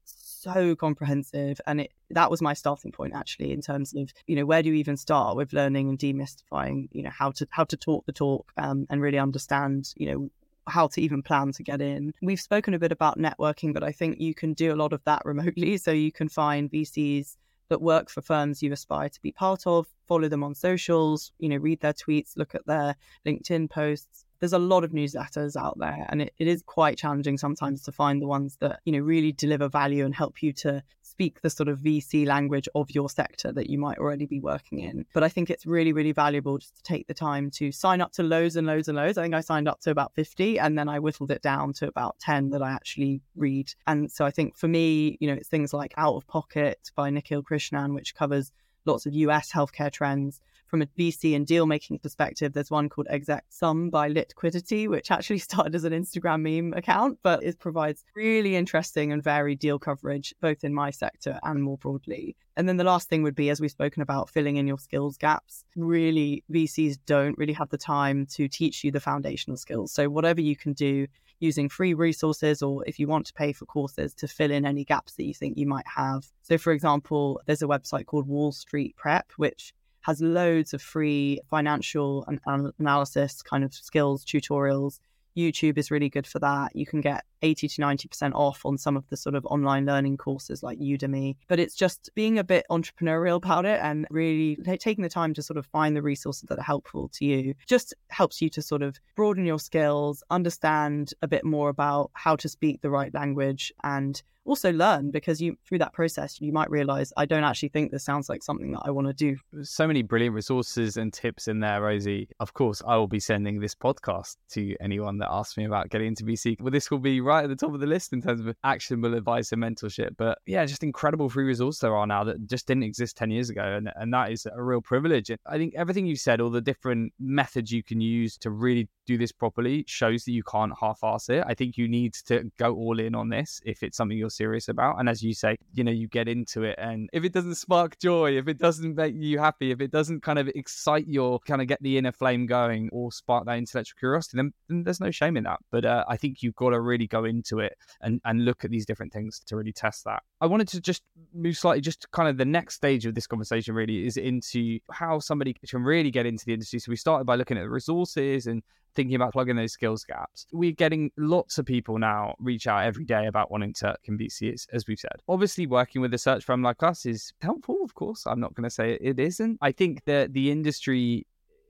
so 0.41 0.75
comprehensive 0.75 1.62
and 1.68 1.82
it 1.82 1.91
that 2.10 2.32
was 2.32 2.41
my 2.41 2.53
starting 2.53 2.91
point 2.91 3.13
actually 3.13 3.51
in 3.51 3.62
terms 3.62 3.94
of 3.96 4.12
you 4.25 4.36
know 4.36 4.46
where 4.46 4.63
do 4.63 4.70
you 4.70 4.75
even 4.75 4.98
start 4.98 5.38
with 5.38 5.53
learning 5.53 5.88
and 5.88 6.00
demystifying 6.00 6.89
you 6.91 7.03
know 7.03 7.12
how 7.12 7.30
to 7.30 7.48
how 7.51 7.63
to 7.63 7.77
talk 7.77 8.06
the 8.06 8.12
talk 8.12 8.51
um, 8.58 8.88
and 8.89 9.01
really 9.01 9.20
understand 9.20 9.94
you 9.96 10.08
know 10.12 10.32
how 10.71 10.87
to 10.87 11.01
even 11.01 11.21
plan 11.21 11.51
to 11.53 11.63
get 11.63 11.81
in. 11.81 12.13
We've 12.21 12.39
spoken 12.39 12.73
a 12.73 12.79
bit 12.79 12.91
about 12.91 13.19
networking, 13.19 13.73
but 13.73 13.83
I 13.83 13.91
think 13.91 14.19
you 14.19 14.33
can 14.33 14.53
do 14.53 14.73
a 14.73 14.75
lot 14.75 14.93
of 14.93 15.03
that 15.05 15.21
remotely. 15.25 15.77
So 15.77 15.91
you 15.91 16.11
can 16.11 16.29
find 16.29 16.71
VCs 16.71 17.37
that 17.69 17.81
work 17.81 18.09
for 18.09 18.21
firms 18.21 18.61
you 18.61 18.71
aspire 18.73 19.09
to 19.09 19.21
be 19.21 19.31
part 19.31 19.65
of, 19.65 19.87
follow 20.07 20.27
them 20.27 20.43
on 20.43 20.53
socials, 20.53 21.31
you 21.39 21.47
know, 21.47 21.57
read 21.57 21.79
their 21.79 21.93
tweets, 21.93 22.35
look 22.35 22.53
at 22.53 22.65
their 22.65 22.95
LinkedIn 23.25 23.69
posts, 23.69 24.25
there's 24.41 24.53
a 24.53 24.59
lot 24.59 24.83
of 24.83 24.91
newsletters 24.91 25.55
out 25.55 25.77
there 25.77 26.05
and 26.09 26.23
it, 26.23 26.33
it 26.39 26.47
is 26.47 26.63
quite 26.63 26.97
challenging 26.97 27.37
sometimes 27.37 27.83
to 27.83 27.91
find 27.91 28.21
the 28.21 28.27
ones 28.27 28.57
that 28.59 28.81
you 28.85 28.91
know 28.91 28.99
really 28.99 29.31
deliver 29.31 29.69
value 29.69 30.03
and 30.03 30.15
help 30.15 30.41
you 30.41 30.51
to 30.51 30.83
speak 31.21 31.41
the 31.41 31.51
sort 31.51 31.69
of 31.69 31.77
vc 31.77 32.25
language 32.25 32.67
of 32.73 32.89
your 32.89 33.07
sector 33.07 33.51
that 33.51 33.69
you 33.69 33.77
might 33.77 33.99
already 33.99 34.25
be 34.25 34.39
working 34.39 34.79
in. 34.79 35.05
But 35.13 35.21
i 35.21 35.29
think 35.29 35.51
it's 35.51 35.67
really 35.67 35.93
really 35.93 36.13
valuable 36.13 36.57
just 36.57 36.77
to 36.77 36.81
take 36.81 37.05
the 37.05 37.13
time 37.13 37.51
to 37.51 37.71
sign 37.71 38.01
up 38.01 38.11
to 38.13 38.23
loads 38.23 38.55
and 38.55 38.65
loads 38.65 38.87
and 38.87 38.97
loads. 38.97 39.19
I 39.19 39.21
think 39.21 39.35
i 39.35 39.41
signed 39.41 39.67
up 39.67 39.79
to 39.81 39.91
about 39.91 40.15
50 40.15 40.57
and 40.57 40.75
then 40.79 40.89
i 40.89 40.97
whittled 40.97 41.29
it 41.29 41.43
down 41.43 41.73
to 41.73 41.87
about 41.87 42.17
10 42.19 42.49
that 42.49 42.63
i 42.63 42.71
actually 42.71 43.21
read. 43.35 43.71
And 43.85 44.11
so 44.11 44.25
i 44.25 44.31
think 44.31 44.57
for 44.57 44.67
me 44.67 45.17
you 45.19 45.27
know 45.27 45.33
it's 45.33 45.47
things 45.47 45.73
like 45.73 45.93
out 45.95 46.15
of 46.15 46.25
pocket 46.25 46.89
by 46.95 47.11
nikhil 47.11 47.43
krishnan 47.43 47.93
which 47.93 48.15
covers 48.15 48.51
lots 48.85 49.05
of 49.05 49.13
us 49.13 49.51
healthcare 49.51 49.91
trends 49.91 50.41
from 50.71 50.81
a 50.81 50.87
VC 50.97 51.35
and 51.35 51.45
deal 51.45 51.65
making 51.65 51.99
perspective, 51.99 52.53
there's 52.53 52.71
one 52.71 52.87
called 52.87 53.07
Exec 53.09 53.43
Sum 53.49 53.89
by 53.89 54.09
Litquidity, 54.09 54.87
which 54.87 55.11
actually 55.11 55.37
started 55.49 55.75
as 55.75 55.83
an 55.83 55.91
Instagram 55.91 56.41
meme 56.41 56.73
account, 56.73 57.19
but 57.21 57.43
it 57.43 57.59
provides 57.59 58.05
really 58.15 58.55
interesting 58.55 59.11
and 59.11 59.21
varied 59.21 59.59
deal 59.59 59.77
coverage, 59.77 60.33
both 60.39 60.63
in 60.63 60.73
my 60.73 60.89
sector 60.89 61.37
and 61.43 61.61
more 61.61 61.77
broadly. 61.77 62.37
And 62.55 62.69
then 62.69 62.77
the 62.77 62.85
last 62.85 63.09
thing 63.09 63.21
would 63.23 63.35
be, 63.35 63.49
as 63.49 63.59
we've 63.59 63.69
spoken 63.69 64.01
about, 64.01 64.29
filling 64.29 64.55
in 64.55 64.65
your 64.65 64.79
skills 64.79 65.17
gaps. 65.17 65.65
Really, 65.75 66.43
VCs 66.49 66.99
don't 67.05 67.37
really 67.37 67.53
have 67.53 67.69
the 67.69 67.77
time 67.77 68.25
to 68.27 68.47
teach 68.47 68.85
you 68.85 68.91
the 68.91 68.99
foundational 69.01 69.57
skills. 69.57 69.91
So, 69.91 70.09
whatever 70.09 70.39
you 70.39 70.55
can 70.55 70.71
do 70.71 71.07
using 71.41 71.67
free 71.67 71.93
resources, 71.93 72.61
or 72.61 72.85
if 72.87 72.97
you 72.97 73.07
want 73.07 73.25
to 73.25 73.33
pay 73.33 73.51
for 73.51 73.65
courses 73.65 74.13
to 74.13 74.27
fill 74.27 74.51
in 74.51 74.65
any 74.65 74.85
gaps 74.85 75.15
that 75.15 75.25
you 75.25 75.33
think 75.33 75.57
you 75.57 75.67
might 75.67 75.87
have. 75.87 76.25
So, 76.43 76.57
for 76.57 76.71
example, 76.71 77.41
there's 77.45 77.61
a 77.61 77.67
website 77.67 78.05
called 78.05 78.27
Wall 78.27 78.53
Street 78.53 78.95
Prep, 78.95 79.31
which 79.35 79.73
has 80.01 80.22
loads 80.22 80.74
of 80.74 80.81
free 80.81 81.39
financial 81.50 82.25
and 82.27 82.39
analysis 82.79 83.41
kind 83.41 83.63
of 83.63 83.74
skills 83.74 84.25
tutorials. 84.25 85.00
YouTube 85.38 85.77
is 85.77 85.91
really 85.91 86.10
good 86.10 86.27
for 86.27 86.39
that. 86.39 86.75
You 86.75 86.86
can 86.86 87.01
get 87.01 87.24
80 87.41 87.67
to 87.70 87.81
90% 87.81 88.34
off 88.34 88.65
on 88.65 88.77
some 88.77 88.98
of 88.98 89.08
the 89.10 89.17
sort 89.17 89.36
of 89.36 89.46
online 89.46 89.86
learning 89.86 90.17
courses 90.17 90.62
like 90.62 90.79
Udemy. 90.79 91.38
But 91.48 91.60
it's 91.60 91.75
just 91.75 92.10
being 92.15 92.38
a 92.38 92.43
bit 92.43 92.65
entrepreneurial 92.70 93.38
about 93.38 93.65
it 93.65 93.79
and 93.81 94.05
really 94.10 94.58
taking 94.79 95.03
the 95.03 95.10
time 95.10 95.34
to 95.36 95.41
sort 95.41 95.58
of 95.58 95.65
find 95.67 95.95
the 95.95 96.02
resources 96.02 96.43
that 96.49 96.60
are 96.60 96.63
helpful 96.63 97.10
to 97.13 97.25
you 97.25 97.54
just 97.65 97.93
helps 98.10 98.41
you 98.41 98.49
to 98.49 98.62
sort 98.62 98.82
of 98.82 98.99
broaden 99.15 99.45
your 99.45 99.60
skills, 99.60 100.23
understand 100.30 101.13
a 101.21 101.28
bit 101.28 101.45
more 101.45 101.69
about 101.69 102.12
how 102.13 102.36
to 102.36 102.49
speak 102.49 102.82
the 102.82 102.89
right 102.89 103.13
language 103.13 103.71
and 103.84 104.21
also 104.45 104.71
learn 104.71 105.12
because 105.12 105.41
you 105.41 105.56
through 105.67 105.77
that 105.80 105.93
process 105.93 106.41
you 106.41 106.51
might 106.51 106.69
realize 106.69 107.13
I 107.17 107.25
don't 107.25 107.43
actually 107.43 107.69
think 107.69 107.91
this 107.91 108.04
sounds 108.04 108.30
like 108.30 108.43
something 108.43 108.71
that 108.71 108.82
I 108.86 108.91
want 108.91 109.08
to 109.08 109.13
do. 109.13 109.38
So 109.63 109.88
many 109.88 110.01
brilliant 110.01 110.36
resources 110.36 110.97
and 110.97 111.13
tips 111.13 111.47
in 111.47 111.60
there, 111.60 111.82
Rosie. 111.82 112.27
Of 112.39 112.54
course, 112.54 112.82
I 112.86 112.95
will 112.95 113.08
be 113.08 113.19
sending 113.19 113.60
this 113.60 113.75
podcast 113.75 114.38
to 114.51 114.75
anyone 114.82 115.17
that 115.19 115.30
asks 115.30 115.58
me 115.58 115.65
about 115.65 115.89
getting 115.89 116.08
into 116.08 116.23
VC. 116.23 116.60
Well, 116.60 116.71
this 116.71 116.89
will 116.89 116.99
be 116.99 117.21
right 117.21 117.43
at 117.43 117.49
the 117.49 117.56
top 117.56 117.73
of 117.73 117.80
the 117.80 117.88
list 117.88 118.13
in 118.13 118.21
terms 118.21 118.41
of 118.41 118.56
actionable 118.63 119.13
advice 119.13 119.51
and 119.51 119.62
mentorship. 119.62 120.15
But 120.17 120.39
yeah, 120.45 120.65
just 120.65 120.84
incredible 120.84 121.30
free 121.30 121.45
resources 121.45 121.80
there 121.80 121.95
are 121.95 122.08
now 122.08 122.23
that 122.23 122.45
just 122.47 122.67
didn't 122.67 122.84
exist 122.84 123.17
10 123.17 123.32
years 123.32 123.49
ago. 123.49 123.63
And, 123.63 123.91
and 123.95 124.13
that 124.13 124.32
is 124.32 124.45
a 124.45 124.62
real 124.62 124.82
privilege. 124.82 125.30
And 125.30 125.39
I 125.45 125.58
think 125.58 125.73
everything 125.75 126.06
you 126.06 126.15
said, 126.15 126.41
all 126.41 126.49
the 126.49 126.62
different 126.62 127.13
methods 127.19 127.71
you 127.71 127.84
can 127.84 128.01
use 128.01 128.38
to 128.39 128.49
really 128.49 128.89
do 129.12 129.17
this 129.17 129.32
properly 129.32 129.84
shows 129.88 130.24
that 130.26 130.32
you 130.32 130.43
can't 130.43 130.74
half-ass 130.80 131.30
it. 131.30 131.43
I 131.45 131.54
think 131.54 131.78
you 131.78 131.88
need 131.88 132.13
to 132.28 132.52
go 132.58 132.74
all 132.74 133.00
in 133.00 133.13
on 133.15 133.30
this 133.30 133.62
if 133.65 133.84
it's 133.84 133.97
something 133.97 134.17
you're 134.17 134.30
serious 134.30 134.67
about. 134.67 135.00
And 135.00 135.10
as 135.10 135.21
you 135.21 135.34
say, 135.34 135.58
you 135.74 135.84
know, 135.84 135.91
you 135.91 136.08
get 136.08 136.28
into 136.28 136.63
it, 136.63 136.78
and 136.78 137.10
if 137.13 137.24
it 137.24 137.34
doesn't 137.34 137.56
spark 137.56 138.00
joy, 138.00 138.38
if 138.38 138.47
it 138.47 138.58
doesn't 138.58 138.95
make 138.95 139.15
you 139.15 139.39
happy, 139.39 139.71
if 139.71 139.82
it 139.82 139.91
doesn't 139.91 140.21
kind 140.21 140.39
of 140.39 140.47
excite 140.50 141.08
your 141.08 141.39
kind 141.39 141.62
of 141.62 141.67
get 141.67 141.82
the 141.82 141.97
inner 141.97 142.12
flame 142.12 142.45
going 142.45 142.89
or 142.91 143.12
spark 143.12 143.45
that 143.45 143.58
intellectual 143.58 143.97
curiosity, 144.00 144.38
then, 144.38 144.54
then 144.67 144.84
there's 144.84 145.00
no 145.00 145.12
shame 145.12 145.38
in 145.38 145.43
that. 145.43 145.60
But 145.71 145.86
uh, 145.86 146.06
I 146.08 146.17
think 146.17 146.41
you've 146.41 146.56
got 146.56 146.71
to 146.71 146.80
really 146.80 147.08
go 147.08 147.26
into 147.26 147.60
it 147.60 147.78
and 148.02 148.21
and 148.26 148.45
look 148.45 148.63
at 148.63 148.71
these 148.71 148.86
different 148.86 149.13
things 149.13 149.41
to 149.47 149.56
really 149.56 149.74
test 149.74 150.06
that. 150.06 150.24
I 150.39 150.45
wanted 150.47 150.67
to 150.69 150.82
just 150.82 151.04
move 151.34 151.58
slightly, 151.58 151.82
just 151.82 152.10
kind 152.12 152.30
of 152.30 152.38
the 152.38 152.45
next 152.45 152.76
stage 152.76 153.06
of 153.06 153.13
this 153.13 153.28
conversation 153.28 153.76
really 153.76 154.06
is 154.06 154.17
into 154.17 154.80
how 154.91 155.19
somebody 155.19 155.54
can 155.54 155.84
really 155.84 156.12
get 156.12 156.26
into 156.26 156.45
the 156.45 156.54
industry. 156.54 156.80
So 156.80 156.89
we 156.89 156.95
started 156.95 157.26
by 157.26 157.36
looking 157.36 157.58
at 157.58 157.62
the 157.62 157.69
resources 157.69 158.47
and 158.47 158.63
thinking 158.95 159.15
about 159.15 159.34
plugging 159.34 159.56
those 159.56 159.73
skills 159.73 160.04
gaps. 160.04 160.47
We're 160.51 160.71
getting 160.71 161.12
lots 161.17 161.58
of 161.58 161.65
people 161.65 161.97
now 161.97 162.36
reach 162.39 162.67
out 162.67 162.86
every 162.86 163.06
day 163.06 163.27
about 163.27 163.51
wanting 163.51 163.73
to 163.75 163.95
can 164.04 164.17
VCs, 164.17 164.67
as 164.73 164.88
we've 164.88 164.99
said. 164.99 165.21
Obviously, 165.27 165.67
working 165.67 166.01
with 166.01 166.13
a 166.13 166.17
search 166.17 166.43
firm 166.43 166.62
like 166.62 166.84
us 166.84 167.06
is 167.06 167.34
helpful, 167.41 167.77
of 167.84 167.95
course. 167.95 168.25
I'm 168.25 168.39
not 168.39 168.54
going 168.54 168.63
to 168.63 168.69
say 168.69 168.97
it 168.99 169.19
isn't. 169.19 169.58
I 169.62 169.71
think 169.71 170.04
that 170.06 170.34
the 170.34 170.51
industry 170.51 171.25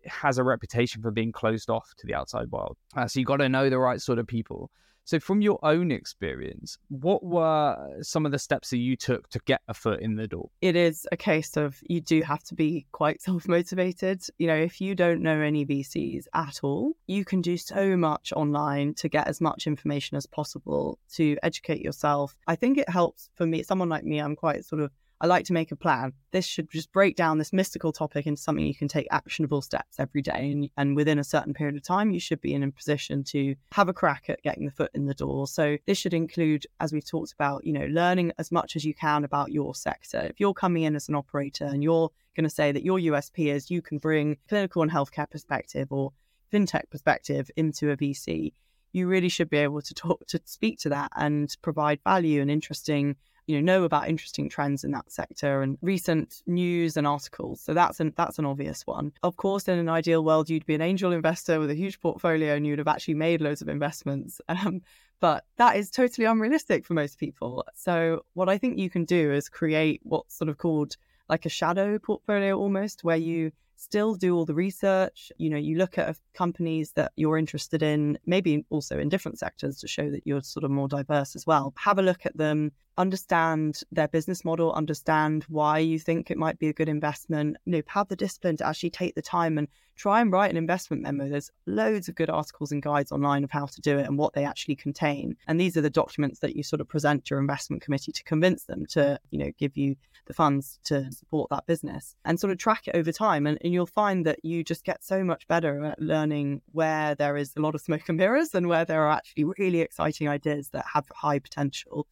has 0.06 0.38
a 0.38 0.44
reputation 0.44 1.02
for 1.02 1.12
being 1.12 1.32
closed 1.32 1.70
off 1.70 1.94
to 1.98 2.08
the 2.08 2.14
outside 2.16 2.50
world. 2.52 2.78
Uh, 2.96 3.08
so 3.08 3.20
you've 3.20 3.28
got 3.28 3.38
to 3.38 3.50
know 3.50 3.70
the 3.70 3.80
right 3.80 4.02
sort 4.02 4.20
of 4.20 4.28
people. 4.28 4.72
So, 5.04 5.20
from 5.20 5.42
your 5.42 5.60
own 5.64 5.92
experience, 5.92 6.78
what 6.90 7.24
were 7.24 7.98
some 8.02 8.26
of 8.26 8.32
the 8.32 8.40
steps 8.40 8.70
that 8.70 8.78
you 8.78 8.96
took 8.96 9.30
to 9.30 9.40
get 9.46 9.62
a 9.68 9.74
foot 9.74 10.00
in 10.02 10.16
the 10.16 10.28
door? 10.28 10.50
It 10.62 10.76
is 10.76 11.08
a 11.12 11.18
case 11.18 11.58
of 11.58 11.82
you 11.88 12.02
do 12.02 12.22
have 12.22 12.44
to 12.44 12.56
be 12.56 12.86
quite 12.92 13.22
self 13.28 13.48
motivated. 13.48 14.22
You 14.38 14.48
know, 14.48 14.56
if 14.56 14.80
you 14.80 14.96
don't 14.96 15.22
know 15.22 15.40
any 15.40 15.66
VCs 15.66 16.26
at 16.34 16.60
all, 16.64 16.94
you 17.08 17.26
can 17.26 17.42
do 17.42 17.58
so 17.58 17.98
much 17.98 18.32
online 18.36 18.94
to 18.96 19.10
get 19.10 19.28
as 19.28 19.42
much 19.42 19.68
information 19.68 20.18
as 20.18 20.26
possible 20.26 21.00
to 21.14 21.38
educate 21.44 21.82
yourself. 21.82 22.36
I 22.48 22.56
think 22.56 22.78
it 22.78 22.90
helps 22.90 23.30
for 23.36 23.46
me, 23.46 23.64
someone 23.64 23.90
like 23.90 24.04
me, 24.04 24.20
I'm 24.20 24.36
quite 24.36 24.66
sort 24.66 24.82
of 24.82 24.92
I 25.22 25.28
like 25.28 25.46
to 25.46 25.54
make 25.54 25.72
a 25.72 25.76
plan. 25.76 26.14
This 26.32 26.48
should 26.48 26.72
just 26.72 26.92
break 26.92 27.16
down 27.16 27.38
this 27.38 27.54
mystical 27.54 27.92
topic 27.92 28.26
into 28.26 28.42
something 28.42 28.66
you 28.66 28.74
can 28.74 28.88
take 28.88 29.08
actionable 29.12 29.62
steps 29.62 30.00
every 30.00 30.24
day. 30.24 30.50
And, 30.52 30.70
and 30.78 30.96
within 30.96 31.20
a 31.20 31.24
certain 31.24 31.54
period 31.54 31.76
of 31.76 31.84
time, 31.84 32.10
you 32.10 32.20
should 32.20 32.42
be 32.42 32.56
in 32.56 32.64
a 32.64 32.72
position 32.72 33.24
to 33.26 33.54
have 33.74 33.88
a 33.88 33.94
crack 33.94 34.26
at 34.30 34.42
getting 34.42 34.66
the 34.66 34.72
foot 34.72 34.90
in 34.96 35.06
the 35.06 35.14
door. 35.14 35.46
So 35.46 35.78
this 35.86 36.00
should 36.00 36.16
include, 36.16 36.66
as 36.80 36.92
we've 36.92 37.06
talked 37.06 37.34
about, 37.34 37.68
you 37.68 37.72
know, 37.72 37.86
learning 37.86 38.32
as 38.40 38.52
much 38.52 38.76
as 38.76 38.84
you 38.84 38.96
can 38.96 39.24
about 39.24 39.52
your 39.52 39.76
sector. 39.76 40.22
If 40.22 40.40
you're 40.40 40.56
coming 40.56 40.84
in 40.84 40.96
as 40.96 41.08
an 41.08 41.14
operator 41.14 41.66
and 41.66 41.84
you're 41.84 42.10
going 42.36 42.46
to 42.46 42.50
say 42.50 42.72
that 42.72 42.84
your 42.84 42.98
USP 42.98 43.54
is 43.54 43.70
you 43.70 43.84
can 43.84 44.00
bring 44.00 44.38
clinical 44.50 44.82
and 44.82 44.90
healthcare 44.90 45.30
perspective 45.30 45.90
or 45.92 46.14
fintech 46.52 46.90
perspective 46.90 47.52
into 47.56 47.92
a 47.92 47.98
VC, 47.98 48.54
you 48.92 49.08
really 49.08 49.30
should 49.30 49.52
be 49.52 49.58
able 49.58 49.84
to 49.84 49.94
talk 49.94 50.26
to 50.26 50.42
speak 50.46 50.80
to 50.80 50.90
that 50.90 51.12
and 51.16 51.56
provide 51.62 52.00
value 52.04 52.42
and 52.42 52.50
interesting 52.50 53.18
you 53.48 53.60
know 53.60 53.74
know 53.74 53.84
about 53.84 54.10
interesting 54.10 54.50
trends 54.50 54.84
in 54.84 54.92
that 54.92 55.12
sector 55.12 55.62
and 55.62 55.78
recent 55.82 56.42
news 56.48 56.98
and 56.98 57.08
articles. 57.08 57.62
So 57.62 57.74
that's 57.74 58.00
an 58.00 58.14
that's 58.16 58.40
an 58.40 58.46
obvious 58.46 58.86
one. 58.86 59.12
Of 59.24 59.38
course, 59.38 59.68
in 59.68 59.80
an 59.80 59.90
ideal 59.90 60.24
world, 60.24 60.50
you'd 60.50 60.66
be 60.66 60.76
an 60.76 60.82
angel 60.82 61.12
investor 61.12 61.60
with 61.60 61.70
a 61.70 61.76
huge 61.76 62.00
portfolio 62.00 62.56
and 62.56 62.66
you'd 62.66 62.80
have 62.80 62.88
actually 62.88 63.16
made 63.16 63.42
loads 63.42 63.62
of 63.62 63.70
investments. 63.70 64.40
Um, 64.52 64.82
but 65.22 65.46
that 65.58 65.78
is 65.78 65.90
totally 65.92 66.26
unrealistic 66.26 66.86
for 66.86 66.94
most 66.94 67.18
people. 67.18 67.64
So 67.76 68.26
what 68.34 68.50
I 68.50 68.58
think 68.58 68.78
you 68.78 68.90
can 68.90 69.06
do 69.06 69.32
is 69.32 69.48
create 69.48 70.02
what's 70.04 70.36
sort 70.36 70.50
of 70.50 70.58
called 70.58 70.98
like 71.30 71.46
a 71.46 71.50
shadow 71.50 71.98
portfolio 72.00 72.58
almost, 72.58 73.04
where 73.04 73.18
you 73.18 73.52
still 73.82 74.16
do 74.16 74.36
all 74.36 74.46
the 74.46 74.54
research. 74.54 75.32
You 75.38 75.50
know, 75.50 75.58
you 75.58 75.78
look 75.78 75.98
at 75.98 76.18
companies 76.34 76.92
that 76.94 77.12
you're 77.16 77.38
interested 77.38 77.82
in, 77.82 78.18
maybe 78.26 78.66
also 78.70 79.00
in 79.00 79.10
different 79.10 79.40
sectors 79.40 79.80
to 79.80 79.88
show 79.88 80.10
that 80.12 80.22
you're 80.26 80.44
sort 80.44 80.64
of 80.64 80.72
more 80.72 80.88
diverse 80.88 81.36
as 81.36 81.48
well. 81.48 81.74
Have 81.78 81.98
a 81.98 82.04
look 82.04 82.26
at 82.26 82.38
them, 82.38 82.72
understand 83.02 83.82
their 83.92 84.08
business 84.08 84.46
model, 84.46 84.72
understand 84.74 85.44
why 85.50 85.80
you 85.80 85.98
think 85.98 86.30
it 86.30 86.38
might 86.38 86.60
be 86.60 86.68
a 86.68 86.74
good 86.74 86.88
investment, 86.88 87.58
you 87.66 87.72
know, 87.72 87.82
have 87.88 88.08
the 88.08 88.16
discipline 88.16 88.58
to 88.58 88.68
actually 88.68 88.92
take 88.92 89.16
the 89.16 89.22
time 89.24 89.58
and 89.58 89.68
try 89.96 90.22
and 90.22 90.32
write 90.32 90.52
an 90.52 90.58
investment 90.58 91.02
memo. 91.02 91.28
There's 91.28 91.52
loads 91.66 92.08
of 92.08 92.16
good 92.16 92.30
articles 92.30 92.72
and 92.72 92.82
guides 92.82 93.12
online 93.12 93.44
of 93.44 93.50
how 93.52 93.66
to 93.66 93.82
do 93.82 93.98
it 93.98 94.06
and 94.06 94.18
what 94.18 94.34
they 94.34 94.46
actually 94.46 94.76
contain. 94.76 95.36
And 95.48 95.60
these 95.60 95.76
are 95.78 95.82
the 95.82 95.90
documents 95.90 96.40
that 96.40 96.56
you 96.56 96.62
sort 96.62 96.80
of 96.80 96.88
present 96.88 97.26
to 97.26 97.36
your 97.36 97.40
investment 97.40 97.82
committee 97.82 98.12
to 98.12 98.24
convince 98.24 98.66
them 98.66 98.86
to, 98.92 99.20
you 99.32 99.40
know, 99.40 99.52
give 99.58 99.76
you 99.76 99.96
the 100.28 100.34
funds 100.34 100.80
to 100.86 101.12
support 101.12 101.50
that 101.50 101.66
business 101.66 102.16
and 102.24 102.40
sort 102.40 102.52
of 102.52 102.60
track 102.60 102.88
it 102.88 102.96
over 102.96 103.12
time. 103.12 103.48
And, 103.48 103.58
and 103.64 103.74
you'll 103.74 103.88
find 103.88 104.26
that 104.28 104.46
you 104.46 104.64
just 104.64 104.86
get 104.86 105.04
so 105.04 105.24
much 105.24 105.48
better 105.48 105.84
at 105.86 106.02
learning 106.02 106.62
where 106.72 107.16
there 107.16 107.36
is 107.36 107.54
a 107.58 107.62
lot 107.62 107.74
of 107.74 107.82
smoke 107.82 108.08
and 108.08 108.18
mirrors 108.18 108.54
and 108.54 108.68
where 108.68 108.86
there 108.86 109.02
are 109.04 109.12
actually 109.12 109.46
really 109.58 109.82
exciting 109.82 110.30
ideas 110.30 110.70
that 110.70 110.86
have 110.94 111.06
high 111.14 111.40
potential. 111.40 112.08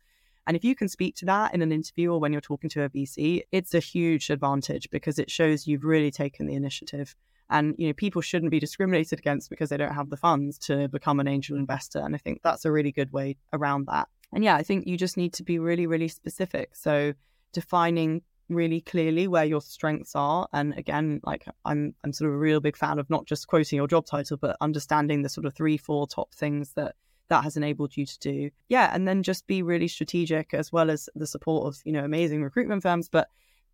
And 0.50 0.56
if 0.56 0.64
you 0.64 0.74
can 0.74 0.90
speak 0.90 1.16
to 1.18 1.26
that 1.26 1.54
in 1.54 1.62
an 1.62 1.72
interview 1.72 2.12
or 2.12 2.20
when 2.20 2.32
you're 2.32 2.42
talking 2.42 2.72
to 2.72 2.82
a 2.82 2.90
VC, 2.90 3.44
it's 3.52 3.76
a 3.76 3.80
huge 3.80 4.32
advantage 4.32 4.90
because 4.90 5.20
it 5.20 5.30
shows 5.30 5.68
you've 5.68 5.84
really 5.84 6.10
taken 6.10 6.48
the 6.48 6.56
initiative. 6.56 7.16
And 7.52 7.76
you 7.78 7.86
know, 7.86 7.94
people 7.94 8.24
shouldn't 8.24 8.50
be 8.50 8.60
discriminated 8.60 9.20
against 9.20 9.52
because 9.52 9.70
they 9.70 9.78
don't 9.78 9.94
have 9.94 10.10
the 10.10 10.18
funds 10.18 10.58
to 10.66 10.88
become 10.88 11.20
an 11.20 11.28
angel 11.28 11.56
investor. 11.56 12.00
And 12.00 12.16
I 12.16 12.18
think 12.18 12.42
that's 12.44 12.66
a 12.66 12.72
really 12.72 12.92
good 12.92 13.14
way 13.14 13.38
around 13.54 13.86
that. 13.90 14.08
And 14.34 14.44
yeah, 14.44 14.56
I 14.56 14.64
think 14.64 14.88
you 14.88 14.98
just 14.98 15.18
need 15.18 15.34
to 15.34 15.44
be 15.44 15.60
really, 15.60 15.86
really 15.86 16.08
specific. 16.08 16.76
So 16.76 17.14
defining 17.54 18.24
really 18.48 18.82
clearly 18.82 19.28
where 19.28 19.46
your 19.46 19.62
strengths 19.62 20.16
are 20.16 20.48
and 20.54 20.76
again 20.76 21.22
like 21.24 21.46
i'm 21.66 21.94
i'm 22.04 22.12
sort 22.12 22.28
of 22.28 22.34
a 22.34 22.40
real 22.40 22.60
big 22.60 22.76
fan 22.76 22.98
of 22.98 23.08
not 23.08 23.28
just 23.28 23.46
quoting 23.46 23.78
your 23.78 23.88
job 23.88 24.08
title 24.08 24.38
but 24.38 24.58
understanding 24.60 25.22
the 25.22 25.30
sort 25.30 25.46
of 25.46 25.54
three 25.54 25.78
four 25.78 26.08
top 26.08 26.34
things 26.34 26.74
that 26.74 26.96
that 27.30 27.44
has 27.44 27.58
enabled 27.58 27.96
you 27.96 28.06
to 28.06 28.20
do. 28.20 28.50
Yeah, 28.68 28.92
and 28.94 29.08
then 29.08 29.24
just 29.24 29.48
be 29.48 29.62
really 29.62 29.88
strategic 29.88 30.54
as 30.54 30.72
well 30.72 30.90
as 30.90 31.10
the 31.16 31.28
support 31.28 31.68
of, 31.68 31.82
you 31.86 31.92
know, 31.92 32.04
amazing 32.04 32.44
recruitment 32.44 32.84
firms, 32.84 33.08
but 33.10 33.30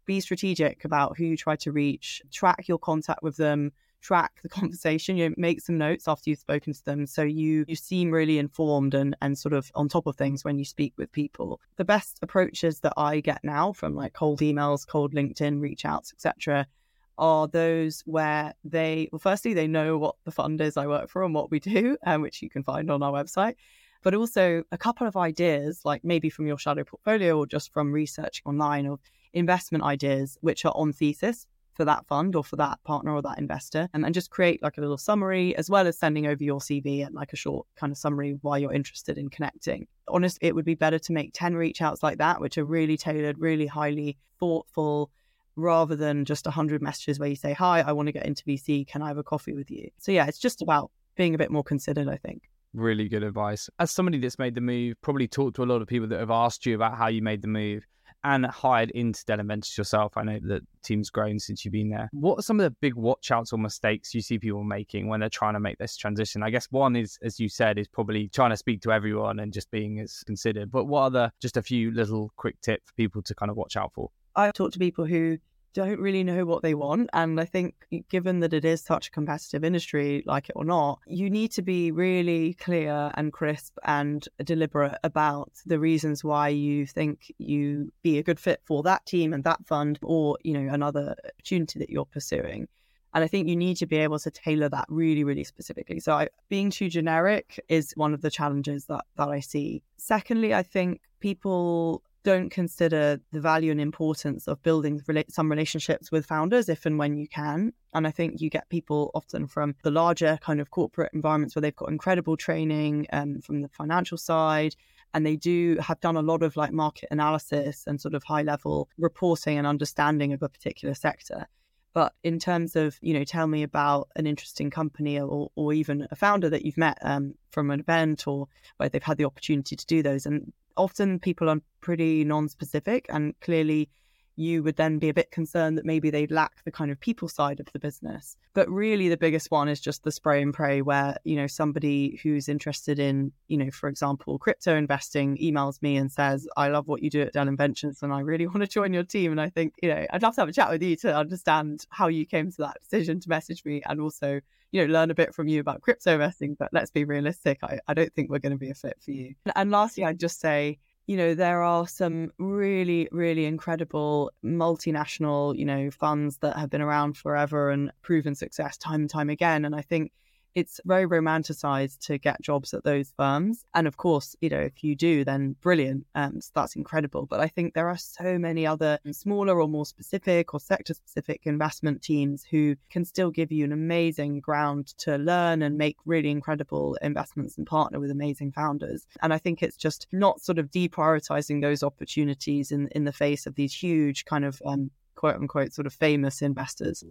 be 0.06 0.20
strategic 0.20 0.86
about 0.86 1.18
who 1.18 1.26
you 1.26 1.38
try 1.38 1.56
to 1.56 1.72
reach, 1.72 2.22
track 2.32 2.68
your 2.68 2.78
contact 2.78 3.24
with 3.24 3.38
them, 3.38 3.72
track 4.02 4.34
the 4.44 4.50
conversation, 4.60 5.18
you 5.18 5.30
know, 5.30 5.36
make 5.38 5.62
some 5.62 5.78
notes 5.78 6.08
after 6.08 6.30
you've 6.30 6.40
spoken 6.40 6.74
to 6.74 6.86
them 6.86 7.08
so 7.08 7.24
you 7.24 7.66
you 7.68 7.76
seem 7.76 8.12
really 8.12 8.38
informed 8.38 8.94
and 8.94 9.16
and 9.22 9.38
sort 9.38 9.54
of 9.54 9.72
on 9.74 9.90
top 9.90 10.06
of 10.06 10.16
things 10.16 10.46
when 10.46 10.60
you 10.60 10.66
speak 10.66 10.94
with 10.98 11.12
people. 11.12 11.60
The 11.78 11.86
best 11.86 12.20
approaches 12.22 12.82
that 12.82 12.94
I 12.98 13.20
get 13.20 13.44
now 13.44 13.74
from 13.74 13.96
like 13.96 14.14
cold 14.14 14.42
emails, 14.42 14.88
cold 14.88 15.14
LinkedIn 15.14 15.60
reach 15.60 15.86
outs, 15.86 16.14
etc 16.14 16.68
are 17.18 17.48
those 17.48 18.02
where 18.06 18.54
they, 18.64 19.10
well, 19.12 19.20
firstly, 19.20 19.54
they 19.54 19.68
know 19.68 19.98
what 19.98 20.16
the 20.26 20.32
fund 20.32 20.62
is 20.62 20.78
I 20.78 20.88
work 20.88 21.10
for 21.10 21.24
and 21.24 21.34
what 21.34 21.52
we 21.52 21.60
do, 21.60 21.98
um, 22.06 22.22
which 22.22 22.42
you 22.42 22.50
can 22.50 22.64
find 22.64 22.90
on 22.92 23.04
our 23.04 23.12
website. 23.12 23.56
But 24.04 24.14
also 24.14 24.64
a 24.72 24.78
couple 24.78 25.08
of 25.08 25.18
ideas, 25.18 25.82
like 25.84 26.04
maybe 26.04 26.30
from 26.30 26.46
your 26.46 26.60
shadow 26.60 26.84
portfolio 26.84 27.38
or 27.38 27.48
just 27.48 27.74
from 27.74 27.92
research 27.92 28.42
online 28.46 28.86
of 28.86 29.00
investment 29.34 29.84
ideas, 29.84 30.38
which 30.42 30.64
are 30.66 30.74
on 30.76 30.94
thesis 30.94 31.48
for 31.76 31.86
that 31.86 32.06
fund 32.08 32.36
or 32.36 32.44
for 32.44 32.56
that 32.56 32.82
partner 32.84 33.14
or 33.14 33.22
that 33.22 33.38
investor 33.38 33.90
and, 33.94 34.06
and 34.06 34.14
just 34.14 34.30
create 34.32 34.64
like 34.64 34.78
a 34.78 34.82
little 34.82 34.98
summary 34.98 35.56
as 35.58 35.70
well 35.70 35.86
as 35.86 35.98
sending 35.98 36.26
over 36.26 36.44
your 36.44 36.60
cv 36.60 37.06
and 37.06 37.14
like 37.14 37.34
a 37.34 37.36
short 37.36 37.68
kind 37.76 37.92
of 37.92 37.98
summary 37.98 38.38
why 38.42 38.58
you're 38.58 38.74
interested 38.74 39.18
in 39.18 39.30
connecting 39.30 39.86
honestly 40.08 40.48
it 40.48 40.56
would 40.56 40.66
be 40.66 40.74
better 40.74 40.98
to 40.98 41.12
make 41.12 41.32
10 41.34 41.56
reach 41.56 41.82
outs 41.82 42.02
like 42.02 42.18
that 42.18 42.40
which 42.40 42.58
are 42.58 42.66
really 42.66 42.98
tailored 42.98 43.38
really 43.38 43.68
highly 43.68 44.18
thoughtful 44.40 45.12
rather 45.56 45.96
than 45.96 46.26
just 46.26 46.46
100 46.46 46.82
messages 46.82 47.20
where 47.20 47.30
you 47.30 47.36
say, 47.36 47.54
Hi, 47.54 47.82
I 47.82 47.92
want 47.92 48.08
to 48.08 48.12
get 48.12 48.26
into 48.26 48.44
VC. 48.44 48.88
Can 48.88 49.02
I 49.02 49.08
have 49.08 49.18
a 49.18 49.24
coffee 49.24 49.54
with 49.54 49.72
you? 49.72 49.90
So, 49.98 50.12
yeah, 50.12 50.26
it's 50.28 50.40
just 50.40 50.62
about 50.62 50.92
being 51.16 51.36
a 51.36 51.38
bit 51.38 51.52
more 51.52 51.64
considered, 51.64 52.08
I 52.08 52.18
think. 52.18 52.44
Really 52.74 53.08
good 53.08 53.24
advice. 53.24 53.70
As 53.80 53.92
somebody 53.92 54.20
that's 54.20 54.38
made 54.38 54.56
the 54.56 54.62
move, 54.62 54.96
probably 55.02 55.28
talked 55.28 55.56
to 55.56 55.64
a 55.64 55.66
lot 55.66 55.82
of 55.82 55.88
people 55.88 56.08
that 56.10 56.20
have 56.20 56.32
asked 56.32 56.66
you 56.66 56.76
about 56.76 56.98
how 56.98 57.08
you 57.08 57.22
made 57.22 57.42
the 57.42 57.48
move 57.48 57.86
and 58.26 58.46
hired 58.48 58.90
into 58.92 59.24
Delin 59.24 59.48
Ventures 59.48 59.78
yourself. 59.78 60.18
I 60.18 60.24
know 60.24 60.40
that 60.44 60.64
team's 60.84 61.12
grown 61.12 61.40
since 61.40 61.64
you've 61.64 61.74
been 61.74 61.90
there. 61.90 62.10
What 62.12 62.40
are 62.40 62.42
some 62.42 62.60
of 62.60 62.64
the 62.64 62.76
big 62.82 62.96
watch 62.96 63.30
outs 63.30 63.54
or 63.54 63.60
mistakes 63.60 64.16
you 64.16 64.22
see 64.22 64.40
people 64.40 64.64
making 64.64 65.08
when 65.08 65.20
they're 65.20 65.30
trying 65.30 65.54
to 65.54 65.60
make 65.60 65.78
this 65.78 65.96
transition? 65.96 66.42
I 66.42 66.50
guess 66.50 66.66
one 66.72 66.96
is, 66.96 67.20
as 67.22 67.40
you 67.40 67.48
said, 67.48 67.78
is 67.78 67.88
probably 67.88 68.28
trying 68.28 68.50
to 68.50 68.58
speak 68.58 68.82
to 68.82 68.92
everyone 68.92 69.40
and 69.40 69.54
just 69.54 69.70
being 69.70 70.00
as 70.00 70.24
considered. 70.26 70.72
But 70.72 70.86
what 70.86 71.02
are 71.02 71.10
the 71.12 71.32
just 71.40 71.56
a 71.56 71.62
few 71.62 71.92
little 71.92 72.32
quick 72.36 72.60
tips 72.62 72.88
for 72.88 72.94
people 72.96 73.22
to 73.22 73.36
kind 73.36 73.52
of 73.52 73.58
watch 73.58 73.78
out 73.78 73.94
for? 73.94 74.10
I've 74.36 74.54
talked 74.54 74.74
to 74.74 74.80
people 74.80 75.06
who 75.06 75.38
don't 75.76 76.00
really 76.00 76.24
know 76.24 76.46
what 76.46 76.64
they 76.64 76.74
want. 76.74 77.10
And 77.12 77.40
I 77.40 77.46
think, 77.46 77.76
given 78.10 78.40
that 78.40 78.54
it 78.54 78.64
is 78.64 78.82
such 78.82 79.10
a 79.10 79.12
competitive 79.12 79.64
industry, 79.64 80.24
like 80.26 80.50
it 80.50 80.54
or 80.56 80.64
not, 80.64 81.00
you 81.06 81.30
need 81.30 81.52
to 81.52 81.62
be 81.62 81.92
really 81.92 82.54
clear 82.54 83.12
and 83.16 83.32
crisp 83.32 83.78
and 83.84 84.26
deliberate 84.44 84.98
about 85.04 85.52
the 85.66 85.78
reasons 85.78 86.24
why 86.24 86.48
you 86.48 86.86
think 86.86 87.32
you 87.38 87.92
be 88.04 88.18
a 88.18 88.24
good 88.24 88.40
fit 88.40 88.62
for 88.64 88.84
that 88.84 89.06
team 89.06 89.34
and 89.34 89.44
that 89.44 89.66
fund 89.66 90.00
or, 90.02 90.38
you 90.44 90.54
know, 90.54 90.74
another 90.74 91.14
opportunity 91.26 91.78
that 91.80 91.90
you're 91.90 92.06
pursuing. 92.06 92.68
And 93.14 93.24
I 93.24 93.28
think 93.28 93.48
you 93.48 93.56
need 93.58 93.76
to 93.78 93.86
be 93.86 93.98
able 93.98 94.20
to 94.20 94.32
tailor 94.32 94.70
that 94.70 94.86
really, 94.88 95.26
really 95.26 95.44
specifically. 95.44 96.00
So 96.00 96.14
I, 96.14 96.30
being 96.50 96.70
too 96.70 96.90
generic 96.90 97.60
is 97.68 97.92
one 97.96 98.14
of 98.14 98.22
the 98.22 98.32
challenges 98.32 98.86
that, 98.86 99.06
that 99.18 99.28
I 99.28 99.42
see. 99.42 99.84
Secondly, 99.98 100.54
I 100.54 100.64
think 100.64 101.02
people 101.20 102.02
don't 102.26 102.50
consider 102.50 103.22
the 103.32 103.40
value 103.40 103.72
and 103.72 103.80
importance 103.80 104.48
of 104.48 104.62
building 104.64 105.00
some 105.30 105.50
relationships 105.50 106.12
with 106.12 106.26
founders 106.26 106.68
if 106.68 106.86
and 106.86 106.98
when 106.98 107.16
you 107.16 107.28
can. 107.28 107.72
And 107.94 108.08
I 108.08 108.12
think 108.12 108.42
you 108.42 108.50
get 108.50 108.68
people 108.70 109.12
often 109.14 109.48
from 109.48 109.76
the 109.84 109.92
larger 109.92 110.38
kind 110.42 110.60
of 110.60 110.72
corporate 110.72 111.14
environments 111.14 111.56
where 111.56 111.62
they've 111.62 111.76
got 111.76 111.90
incredible 111.90 112.36
training 112.36 113.06
um, 113.14 113.42
from 113.42 113.62
the 113.62 113.70
financial 113.70 114.18
side. 114.18 114.76
And 115.14 115.26
they 115.26 115.36
do 115.36 115.78
have 115.80 116.02
done 116.02 116.18
a 116.18 116.22
lot 116.22 116.42
of 116.42 116.58
like 116.58 116.74
market 116.74 117.10
analysis 117.12 117.84
and 117.86 118.02
sort 118.02 118.16
of 118.16 118.24
high 118.24 118.42
level 118.42 118.90
reporting 118.98 119.58
and 119.58 119.68
understanding 119.68 120.34
of 120.34 120.42
a 120.42 120.50
particular 120.50 120.96
sector. 120.96 121.48
But 121.94 122.14
in 122.24 122.40
terms 122.40 122.76
of, 122.76 122.98
you 123.02 123.14
know, 123.14 123.24
tell 123.24 123.48
me 123.48 123.64
about 123.64 124.10
an 124.18 124.28
interesting 124.28 124.70
company 124.70 125.18
or, 125.20 125.50
or 125.56 125.72
even 125.72 126.08
a 126.12 126.16
founder 126.16 126.50
that 126.50 126.66
you've 126.66 126.78
met 126.78 126.98
um, 127.02 127.36
from 127.52 127.72
an 127.72 127.80
event 127.80 128.28
or 128.28 128.48
where 128.78 128.90
they've 128.90 129.02
had 129.02 129.18
the 129.18 129.26
opportunity 129.26 129.76
to 129.78 129.86
do 129.86 130.04
those. 130.04 130.26
And 130.26 130.52
often 130.78 131.20
people 131.20 131.50
are 131.50 131.60
pretty 131.82 132.24
non-specific 132.24 133.06
and 133.10 133.40
clearly 133.42 133.90
you 134.36 134.64
would 134.64 134.76
then 134.76 135.00
be 135.00 135.10
a 135.10 135.14
bit 135.14 135.32
concerned 135.32 135.78
that 135.78 135.86
maybe 135.86 136.10
they'd 136.10 136.32
lack 136.32 136.64
the 136.64 136.72
kind 136.72 136.92
of 136.92 137.00
people 137.00 137.28
side 137.28 137.60
of 137.60 137.68
the 137.72 137.80
business. 137.80 138.36
But 138.54 138.70
really, 138.70 139.10
the 139.10 139.18
biggest 139.18 139.52
one 139.52 139.68
is 139.70 139.80
just 139.80 140.04
the 140.04 140.12
spray 140.12 140.42
and 140.42 140.54
pray, 140.54 140.82
where, 140.82 141.18
you 141.24 141.36
know, 141.36 141.48
somebody 141.48 142.20
who's 142.22 142.50
interested 142.50 143.00
in, 143.00 143.32
you 143.48 143.58
know, 143.58 143.72
for 143.72 143.90
example, 143.90 144.38
crypto 144.38 144.76
investing 144.76 145.38
emails 145.38 145.82
me 145.82 145.98
and 145.98 146.12
says, 146.12 146.48
I 146.58 146.70
love 146.70 146.88
what 146.88 147.02
you 147.02 147.10
do 147.10 147.22
at 147.22 147.34
Delin 147.34 147.58
Ventures 147.58 148.02
and 148.02 148.14
I 148.14 148.20
really 148.20 148.48
want 148.56 148.62
to 148.62 148.68
join 148.68 148.94
your 148.94 149.04
team. 149.04 149.32
And 149.32 149.42
I 149.42 149.50
think, 149.50 149.74
you 149.82 149.90
know, 149.90 150.06
I'd 150.10 150.22
love 150.22 150.36
to 150.36 150.42
have 150.42 150.50
a 150.50 150.54
chat 150.54 150.70
with 150.70 150.84
you 150.84 150.96
to 150.98 151.16
understand 151.16 151.86
how 151.90 152.08
you 152.08 152.26
came 152.26 152.52
to 152.52 152.58
that 152.60 152.78
decision 152.82 153.20
to 153.22 153.30
message 153.30 153.64
me 153.66 153.82
and 153.88 154.02
also, 154.02 154.42
you 154.72 154.86
know, 154.86 154.92
learn 154.92 155.12
a 155.12 155.16
bit 155.16 155.34
from 155.34 155.48
you 155.48 155.60
about 155.60 155.82
crypto 155.82 156.14
investing. 156.14 156.56
But 156.58 156.70
let's 156.74 156.92
be 156.92 157.06
realistic. 157.06 157.60
I, 157.64 157.80
I 157.88 157.94
don't 157.94 158.14
think 158.14 158.30
we're 158.30 158.40
going 158.40 158.52
to 158.52 158.58
be 158.58 158.70
a 158.70 158.76
fit 158.76 158.98
for 159.04 159.12
you. 159.12 159.36
And 159.56 159.72
lastly, 159.72 160.04
I'd 160.04 160.20
just 160.20 160.40
say, 160.40 160.80
you 161.08 161.18
know, 161.18 161.36
there 161.36 161.62
are 161.62 161.88
some 161.88 162.32
really, 162.40 163.08
really 163.12 163.46
incredible 163.46 164.32
multinational, 164.44 165.56
you 165.58 165.66
know, 165.66 165.92
funds 165.92 166.38
that 166.40 166.58
have 166.58 166.70
been 166.70 166.82
around 166.82 167.16
forever 167.18 167.70
and 167.70 167.92
proven 168.02 168.34
success 168.36 168.78
time 168.78 169.02
and 169.02 169.10
time 169.10 169.30
again. 169.30 169.66
And 169.66 169.76
I 169.76 169.82
think 169.82 170.12
it's 170.56 170.80
very 170.86 171.06
romanticized 171.06 172.00
to 172.08 172.18
get 172.18 172.42
jobs 172.42 172.74
at 172.74 172.84
those 172.84 173.14
firms. 173.18 173.66
And 173.74 173.88
of 173.88 173.98
course, 173.98 174.36
you 174.42 174.50
know, 174.50 174.60
if 174.60 174.84
you 174.84 174.96
do, 174.96 175.26
then 175.26 175.56
brilliant. 175.62 176.08
Um, 176.16 176.40
so 176.42 176.52
that's 176.56 176.76
incredible. 176.76 177.26
But 177.26 177.42
I 177.42 177.48
think 177.48 177.74
there 177.74 177.90
are 177.90 177.98
so 177.98 178.40
many 178.40 178.66
other 178.66 178.98
smaller 179.12 179.62
or 179.62 179.68
more 179.68 179.86
specific 179.86 180.54
or 180.54 180.60
sector 180.60 180.94
specific 180.94 181.42
investment 181.44 182.02
teams 182.02 182.46
who 182.50 182.76
can 182.90 183.04
still 183.04 183.32
give 183.32 183.52
you 183.52 183.66
an 183.66 183.74
amazing 183.74 184.40
ground 184.40 184.88
to 185.00 185.18
learn 185.18 185.62
and 185.62 185.78
make 185.78 185.98
really 186.06 186.32
incredible 186.32 186.98
investments 187.02 187.58
and 187.58 187.68
partner 187.68 188.00
with 188.00 188.10
amazing 188.10 188.54
founders. 188.54 189.06
And 189.22 189.34
I 189.34 189.38
think 189.38 189.62
it's 189.62 189.78
just 189.78 190.08
not 190.12 190.42
sort 190.42 190.58
of 190.58 190.72
deprioritizing 190.72 191.62
those 191.62 191.84
opportunities 191.84 192.72
in, 192.72 192.88
in 192.94 193.04
the 193.04 193.12
face 193.12 193.46
of 193.46 193.56
these 193.56 193.74
huge 193.74 194.24
kind 194.24 194.46
of 194.46 194.62
um, 194.66 194.90
quote 195.16 195.36
unquote 195.36 195.74
sort 195.74 195.88
of 195.88 195.94
famous 195.94 196.42
investors. 196.42 197.04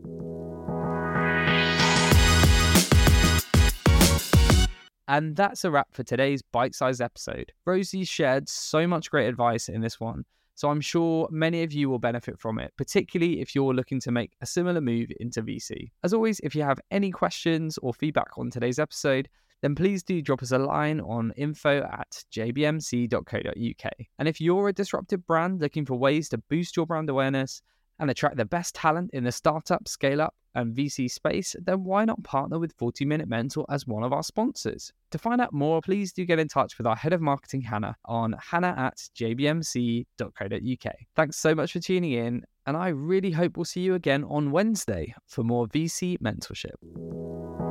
And 5.09 5.37
that's 5.37 5.65
a 5.65 5.71
wrap 5.71 5.89
for 5.93 6.03
today's 6.03 6.43
bite 6.43 6.75
sized 6.75 7.01
episode. 7.01 7.53
Rosie 7.67 8.05
shared 8.05 8.49
so 8.49 8.87
much 8.87 9.11
great 9.11 9.29
advice 9.29 9.69
in 9.69 9.81
this 9.81 10.01
one, 10.01 10.25
so 10.55 10.71
I'm 10.71 10.81
sure 10.81 11.29
many 11.31 11.63
of 11.63 11.73
you 11.73 11.91
will 11.91 11.99
benefit 11.99 12.39
from 12.39 12.59
it, 12.59 12.73
particularly 12.77 13.41
if 13.41 13.55
you're 13.55 13.75
looking 13.75 14.01
to 14.01 14.13
make 14.13 14.33
a 14.41 14.47
similar 14.47 14.81
move 14.81 15.11
into 15.21 15.43
VC. 15.43 15.91
As 16.05 16.15
always, 16.15 16.41
if 16.41 16.55
you 16.55 16.63
have 16.63 16.81
any 16.91 17.11
questions 17.11 17.77
or 17.79 17.93
feedback 17.93 18.39
on 18.39 18.51
today's 18.51 18.79
episode, 18.79 19.29
then 19.63 19.75
please 19.75 20.03
do 20.03 20.21
drop 20.23 20.43
us 20.43 20.53
a 20.53 20.59
line 20.59 21.01
on 21.01 21.33
info 21.37 21.83
at 21.83 22.23
jbmc.co.uk. 22.33 23.93
And 24.19 24.29
if 24.29 24.41
you're 24.41 24.69
a 24.69 24.73
disruptive 24.73 25.27
brand 25.27 25.61
looking 25.61 25.87
for 25.87 25.95
ways 25.95 26.29
to 26.29 26.39
boost 26.39 26.77
your 26.77 26.87
brand 26.87 27.11
awareness, 27.11 27.63
and 27.99 28.11
attract 28.11 28.37
the 28.37 28.45
best 28.45 28.75
talent 28.75 29.11
in 29.13 29.25
the 29.25 29.33
startup, 29.33 29.87
scale 29.89 30.21
up, 30.21 30.35
and 30.55 30.75
VC 30.75 31.11
space, 31.11 31.57
then 31.63 31.85
why 31.85 32.05
not 32.05 32.23
partner 32.23 32.59
with 32.59 32.73
40 32.79 33.05
Minute 33.05 33.29
Mentor 33.29 33.67
as 33.69 33.87
one 33.87 34.03
of 34.03 34.13
our 34.13 34.23
sponsors? 34.23 34.93
To 35.11 35.19
find 35.19 35.41
out 35.41 35.53
more, 35.53 35.81
please 35.81 36.13
do 36.13 36.25
get 36.25 36.39
in 36.39 36.49
touch 36.49 36.79
with 36.79 36.87
our 36.87 36.97
head 36.97 37.13
of 37.13 37.21
marketing, 37.21 37.63
Hannah, 37.63 37.97
on 38.05 38.35
hannah 38.41 38.75
at 38.77 38.97
jbmc.co.uk. 39.17 40.95
Thanks 41.17 41.37
so 41.37 41.55
much 41.55 41.73
for 41.73 41.81
tuning 41.81 42.13
in, 42.13 42.45
and 42.67 42.77
I 42.77 42.89
really 42.89 43.31
hope 43.31 43.57
we'll 43.57 43.65
see 43.65 43.81
you 43.81 43.95
again 43.95 44.25
on 44.25 44.51
Wednesday 44.51 45.15
for 45.27 45.43
more 45.43 45.67
VC 45.69 46.19
mentorship. 46.19 47.64